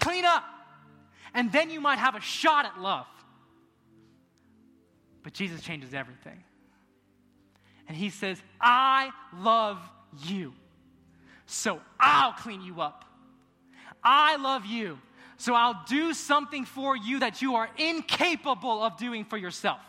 Clean 0.00 0.24
up. 0.24 0.44
And 1.34 1.52
then 1.52 1.70
you 1.70 1.80
might 1.80 1.98
have 1.98 2.14
a 2.14 2.20
shot 2.20 2.64
at 2.64 2.80
love. 2.80 3.06
But 5.28 5.34
Jesus 5.34 5.60
changes 5.60 5.92
everything. 5.92 6.42
And 7.86 7.94
he 7.94 8.08
says, 8.08 8.42
I 8.58 9.10
love 9.36 9.78
you. 10.24 10.54
So 11.44 11.82
I'll 12.00 12.32
clean 12.32 12.62
you 12.62 12.80
up. 12.80 13.04
I 14.02 14.36
love 14.36 14.64
you. 14.64 14.98
So 15.36 15.52
I'll 15.52 15.82
do 15.86 16.14
something 16.14 16.64
for 16.64 16.96
you 16.96 17.20
that 17.20 17.42
you 17.42 17.56
are 17.56 17.68
incapable 17.76 18.82
of 18.82 18.96
doing 18.96 19.26
for 19.26 19.36
yourself. 19.36 19.80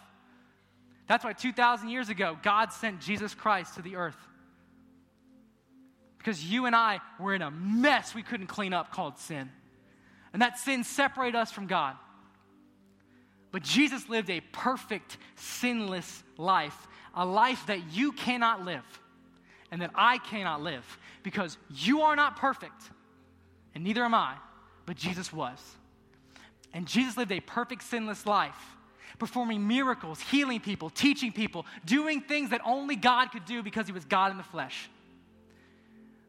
That's 1.08 1.24
why 1.24 1.32
2,000 1.32 1.88
years 1.88 2.10
ago, 2.10 2.38
God 2.44 2.74
sent 2.74 3.00
Jesus 3.00 3.34
Christ 3.34 3.76
to 3.76 3.82
the 3.82 3.96
earth. 3.96 4.18
Because 6.18 6.44
you 6.44 6.66
and 6.66 6.76
I 6.76 7.00
were 7.18 7.34
in 7.34 7.42
a 7.42 7.50
mess 7.50 8.14
we 8.14 8.24
couldn't 8.24 8.48
clean 8.48 8.74
up 8.74 8.92
called 8.92 9.18
sin. 9.20 9.50
And 10.34 10.42
that 10.42 10.60
sin 10.60 10.84
separated 10.84 11.38
us 11.38 11.50
from 11.50 11.68
God. 11.68 11.96
But 13.52 13.64
Jesus 13.64 14.10
lived 14.10 14.30
a 14.30 14.42
perfect, 14.52 15.18
sinless 15.36 16.24
life, 16.38 16.88
a 17.16 17.26
life 17.26 17.66
that 17.68 17.92
you 17.92 18.12
cannot 18.12 18.64
live 18.64 18.84
and 19.72 19.82
that 19.82 19.92
I 19.96 20.18
cannot 20.20 20.62
live 20.62 20.86
because 21.24 21.58
you 21.74 22.02
are 22.02 22.16
not 22.16 22.38
perfect, 22.38 22.82
and 23.76 23.84
neither 23.84 24.04
am 24.04 24.14
I, 24.14 24.36
but 24.86 24.96
Jesus 24.96 25.32
was. 25.32 25.60
And 26.74 26.88
Jesus 26.88 27.18
lived 27.18 27.32
a 27.32 27.40
perfect, 27.40 27.84
sinless 27.84 28.26
life, 28.26 28.78
performing 29.18 29.68
miracles, 29.68 30.22
healing 30.22 30.60
people, 30.60 30.90
teaching 30.90 31.32
people, 31.32 31.66
doing 31.86 32.22
things 32.22 32.52
that 32.52 32.62
only 32.66 32.96
God 32.96 33.28
could 33.28 33.46
do 33.46 33.64
because 33.64 33.88
he 33.88 33.92
was 33.92 34.06
God 34.06 34.32
in 34.32 34.38
the 34.38 34.44
flesh. 34.44 34.90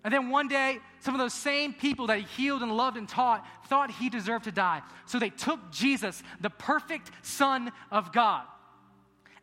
And 0.02 0.14
then 0.14 0.30
one 0.30 0.48
day, 0.48 0.78
some 1.00 1.14
of 1.14 1.20
those 1.20 1.34
same 1.34 1.74
people 1.74 2.06
that 2.06 2.18
he 2.18 2.24
healed 2.42 2.62
and 2.62 2.74
loved 2.74 2.96
and 2.96 3.08
taught 3.08 3.46
thought 3.66 3.90
he 3.90 4.08
deserved 4.08 4.44
to 4.44 4.52
die. 4.52 4.82
So 5.06 5.18
they 5.18 5.30
took 5.30 5.70
Jesus, 5.70 6.22
the 6.40 6.50
perfect 6.50 7.10
Son 7.22 7.70
of 7.90 8.12
God, 8.12 8.44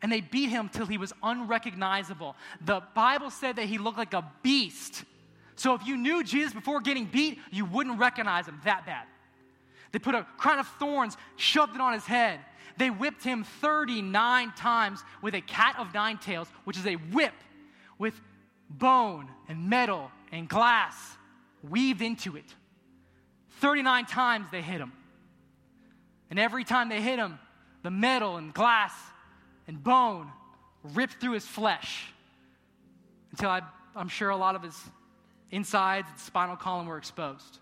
and 0.02 0.10
they 0.10 0.20
beat 0.20 0.48
him 0.48 0.68
till 0.68 0.86
he 0.86 0.98
was 0.98 1.12
unrecognizable. 1.22 2.34
The 2.60 2.82
Bible 2.94 3.30
said 3.30 3.56
that 3.56 3.66
he 3.66 3.78
looked 3.78 3.98
like 3.98 4.14
a 4.14 4.28
beast. 4.42 5.04
So 5.56 5.74
if 5.74 5.86
you 5.86 5.96
knew 5.96 6.24
Jesus 6.24 6.52
before 6.52 6.80
getting 6.80 7.06
beat, 7.06 7.38
you 7.50 7.64
wouldn't 7.64 7.98
recognize 7.98 8.46
him 8.46 8.60
that 8.64 8.84
bad. 8.86 9.06
They 9.92 9.98
put 9.98 10.14
a 10.14 10.26
crown 10.36 10.58
of 10.58 10.68
thorns, 10.78 11.16
shoved 11.36 11.74
it 11.74 11.80
on 11.80 11.94
his 11.94 12.04
head. 12.04 12.40
They 12.76 12.90
whipped 12.90 13.24
him 13.24 13.44
39 13.44 14.52
times 14.56 15.02
with 15.22 15.34
a 15.34 15.40
cat 15.40 15.76
of 15.78 15.94
nine 15.94 16.18
tails, 16.18 16.48
which 16.64 16.76
is 16.76 16.86
a 16.86 16.94
whip 16.94 17.32
with 17.98 18.20
bone 18.68 19.28
and 19.48 19.68
metal 19.68 20.10
and 20.32 20.48
glass 20.48 20.94
weaved 21.62 22.02
into 22.02 22.36
it. 22.36 22.54
39 23.60 24.06
times 24.06 24.46
they 24.50 24.62
hit 24.62 24.80
him. 24.80 24.92
And 26.30 26.38
every 26.38 26.64
time 26.64 26.88
they 26.88 27.00
hit 27.00 27.18
him, 27.18 27.38
the 27.82 27.90
metal 27.90 28.36
and 28.36 28.52
glass 28.52 28.92
and 29.66 29.82
bone 29.82 30.30
ripped 30.82 31.14
through 31.20 31.32
his 31.32 31.46
flesh 31.46 32.12
until 33.30 33.50
I, 33.50 33.62
I'm 33.96 34.08
sure 34.08 34.30
a 34.30 34.36
lot 34.36 34.54
of 34.54 34.62
his 34.62 34.78
insides 35.50 36.08
and 36.10 36.18
spinal 36.20 36.56
column 36.56 36.86
were 36.86 36.98
exposed. 36.98 37.58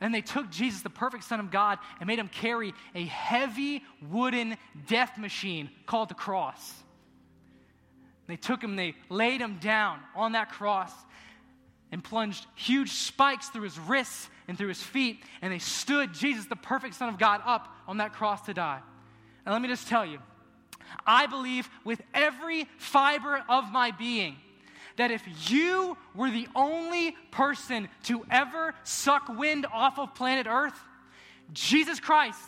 And 0.00 0.14
they 0.14 0.22
took 0.22 0.50
Jesus, 0.50 0.80
the 0.82 0.90
perfect 0.90 1.24
Son 1.24 1.40
of 1.40 1.50
God, 1.50 1.78
and 2.00 2.06
made 2.06 2.18
him 2.18 2.28
carry 2.28 2.72
a 2.94 3.04
heavy 3.04 3.82
wooden 4.08 4.56
death 4.86 5.18
machine 5.18 5.70
called 5.86 6.08
the 6.08 6.14
cross. 6.14 6.74
They 8.30 8.36
took 8.36 8.62
him, 8.62 8.76
they 8.76 8.94
laid 9.08 9.40
him 9.40 9.58
down 9.58 9.98
on 10.14 10.32
that 10.32 10.50
cross 10.50 10.92
and 11.92 12.02
plunged 12.02 12.46
huge 12.54 12.90
spikes 12.90 13.48
through 13.48 13.62
his 13.62 13.78
wrists 13.78 14.28
and 14.46 14.56
through 14.56 14.68
his 14.68 14.82
feet, 14.82 15.22
and 15.42 15.52
they 15.52 15.58
stood 15.58 16.14
Jesus, 16.14 16.46
the 16.46 16.56
perfect 16.56 16.94
Son 16.94 17.08
of 17.08 17.18
God, 17.18 17.40
up 17.44 17.68
on 17.88 17.96
that 17.98 18.12
cross 18.12 18.42
to 18.46 18.54
die. 18.54 18.80
And 19.44 19.52
let 19.52 19.60
me 19.60 19.68
just 19.68 19.88
tell 19.88 20.06
you, 20.06 20.18
I 21.06 21.26
believe 21.26 21.68
with 21.84 22.00
every 22.14 22.68
fiber 22.78 23.42
of 23.48 23.70
my 23.72 23.90
being 23.90 24.36
that 24.96 25.10
if 25.10 25.22
you 25.50 25.96
were 26.14 26.30
the 26.30 26.48
only 26.54 27.16
person 27.30 27.88
to 28.04 28.24
ever 28.30 28.74
suck 28.84 29.28
wind 29.28 29.66
off 29.72 29.98
of 29.98 30.14
planet 30.14 30.46
Earth, 30.48 30.78
Jesus 31.52 31.98
Christ 32.00 32.38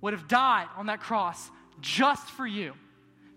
would 0.00 0.12
have 0.12 0.28
died 0.28 0.68
on 0.76 0.86
that 0.86 1.00
cross 1.00 1.50
just 1.80 2.28
for 2.30 2.46
you. 2.46 2.74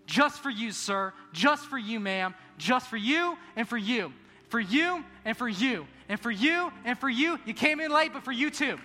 Just 0.06 0.42
for 0.42 0.50
you, 0.50 0.72
sir. 0.72 1.12
Just 1.32 1.66
for 1.66 1.78
you, 1.78 1.98
ma'am. 2.00 2.34
Just 2.58 2.88
for 2.88 2.96
you 2.96 3.36
and 3.56 3.68
for 3.68 3.78
you. 3.78 4.12
For 4.48 4.60
you 4.60 5.04
and 5.24 5.36
for 5.36 5.48
you. 5.48 5.86
And 6.08 6.20
for 6.20 6.30
you 6.30 6.72
and 6.84 6.98
for 6.98 7.08
you. 7.08 7.38
You 7.46 7.54
came 7.54 7.80
in 7.80 7.90
late, 7.90 8.12
but 8.12 8.22
for 8.22 8.32
you 8.32 8.50
too. 8.50 8.78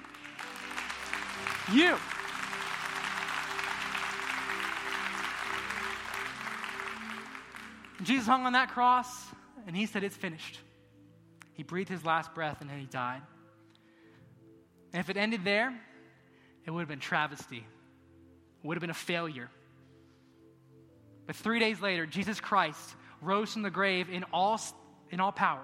You. 1.72 1.98
Jesus 8.04 8.26
hung 8.26 8.46
on 8.46 8.54
that 8.54 8.70
cross 8.70 9.08
and 9.68 9.76
he 9.76 9.86
said, 9.86 10.04
It's 10.04 10.16
finished. 10.16 10.60
He 11.54 11.64
breathed 11.64 11.90
his 11.90 12.06
last 12.06 12.34
breath 12.34 12.62
and 12.62 12.70
then 12.70 12.80
he 12.80 12.86
died. 12.86 13.22
And 14.94 15.02
if 15.02 15.10
it 15.10 15.18
ended 15.18 15.44
there, 15.44 15.78
it 16.66 16.72
would 16.72 16.80
have 16.80 16.88
been 16.88 17.00
travesty, 17.00 17.58
it 17.58 18.68
would 18.68 18.76
have 18.76 18.82
been 18.82 18.90
a 18.90 18.94
failure. 18.94 19.50
But 21.30 21.36
three 21.36 21.60
days 21.60 21.80
later, 21.80 22.08
Jesus 22.08 22.40
Christ 22.42 22.96
rose 23.22 23.54
from 23.54 23.62
the 23.62 23.70
grave 23.70 24.10
in 24.10 24.26
all, 24.34 24.60
in 25.12 25.20
all 25.20 25.32
power 25.32 25.62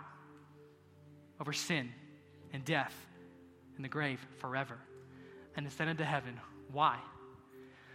over 1.41 1.53
sin 1.53 1.91
and 2.53 2.63
death 2.63 2.93
in 3.75 3.81
the 3.81 3.89
grave 3.89 4.19
forever 4.37 4.77
and 5.57 5.65
ascended 5.65 5.97
to 5.97 6.05
heaven. 6.05 6.39
Why? 6.71 6.99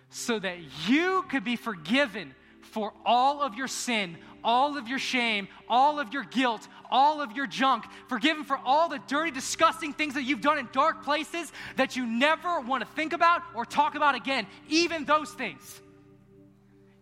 So 0.09 0.41
that 0.41 0.57
you 0.89 1.25
could 1.31 1.45
be 1.45 1.55
forgiven 1.55 2.35
for 2.73 2.93
all 3.07 3.41
of 3.41 3.55
your 3.55 3.69
sin, 3.69 4.19
all 4.43 4.77
of 4.77 4.89
your 4.89 4.99
shame, 4.99 5.47
all 5.69 6.01
of 6.01 6.13
your 6.13 6.25
guilt, 6.25 6.67
all 6.91 7.21
of 7.21 7.37
your 7.37 7.47
junk, 7.47 7.85
forgiven 8.09 8.43
for 8.43 8.59
all 8.65 8.89
the 8.89 8.99
dirty, 9.07 9.31
disgusting 9.31 9.93
things 9.93 10.15
that 10.15 10.25
you've 10.25 10.41
done 10.41 10.59
in 10.59 10.69
dark 10.73 11.05
places 11.05 11.53
that 11.77 11.95
you 11.95 12.05
never 12.05 12.59
want 12.63 12.83
to 12.83 12.89
think 12.97 13.13
about 13.13 13.43
or 13.55 13.65
talk 13.65 13.95
about 13.95 14.17
again, 14.17 14.49
even 14.69 15.05
those 15.05 15.31
things. 15.31 15.81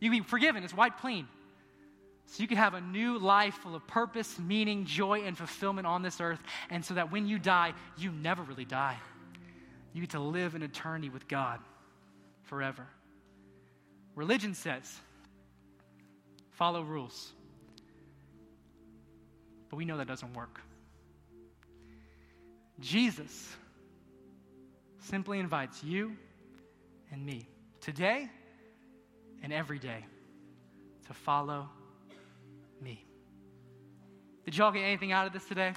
You 0.01 0.11
can 0.11 0.21
be 0.21 0.25
forgiven, 0.25 0.63
it's 0.65 0.75
wiped 0.75 1.01
clean. 1.01 1.27
So 2.27 2.43
you 2.43 2.49
can 2.49 2.59
have 2.59 2.75
a 2.75 2.81
new 2.81 3.19
life 3.19 3.55
full 3.55 3.75
of 3.75 3.87
purpose, 3.87 4.39
meaning, 4.39 4.85
joy, 4.85 5.23
and 5.23 5.37
fulfillment 5.37 5.87
on 5.87 6.03
this 6.03 6.21
earth. 6.21 6.41
And 6.69 6.85
so 6.85 6.95
that 6.95 7.11
when 7.11 7.27
you 7.27 7.39
die, 7.39 7.73
you 7.97 8.13
never 8.13 8.43
really 8.43 8.67
die. 8.67 8.99
You 9.95 10.03
get 10.03 10.11
to 10.11 10.21
live 10.21 10.55
in 10.55 10.63
eternity 10.63 11.09
with 11.09 11.27
God 11.27 11.59
forever. 12.43 12.87
Religion 14.15 14.53
says, 14.53 14.95
follow 16.51 16.83
rules. 16.83 17.33
But 19.71 19.77
we 19.77 19.87
know 19.87 19.97
that 19.97 20.07
doesn't 20.07 20.35
work. 20.35 20.61
Jesus 22.81 23.57
simply 25.01 25.39
invites 25.39 25.83
you 25.83 26.15
and 27.11 27.25
me 27.25 27.49
today 27.81 28.29
and 29.43 29.53
every 29.53 29.79
day 29.79 30.05
to 31.07 31.15
follow 31.15 31.69
me. 32.81 33.05
Did 34.45 34.57
y'all 34.57 34.73
get 34.73 34.81
anything 34.81 35.13
out 35.13 35.27
of 35.27 35.33
this 35.33 35.45
today? 35.45 35.73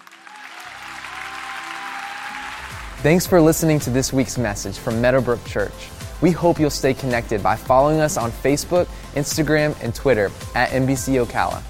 Thanks 3.02 3.26
for 3.26 3.42
listening 3.42 3.80
to 3.80 3.90
this 3.90 4.14
week's 4.14 4.38
message 4.38 4.78
from 4.78 5.02
Meadowbrook 5.02 5.44
Church. 5.46 5.90
We 6.22 6.30
hope 6.30 6.60
you'll 6.60 6.70
stay 6.70 6.94
connected 6.94 7.42
by 7.42 7.56
following 7.56 8.00
us 8.00 8.16
on 8.16 8.32
Facebook, 8.32 8.86
Instagram, 9.16 9.76
and 9.84 9.94
Twitter 9.96 10.30
at 10.54 10.70
MBC 10.70 11.26
Ocala. 11.26 11.64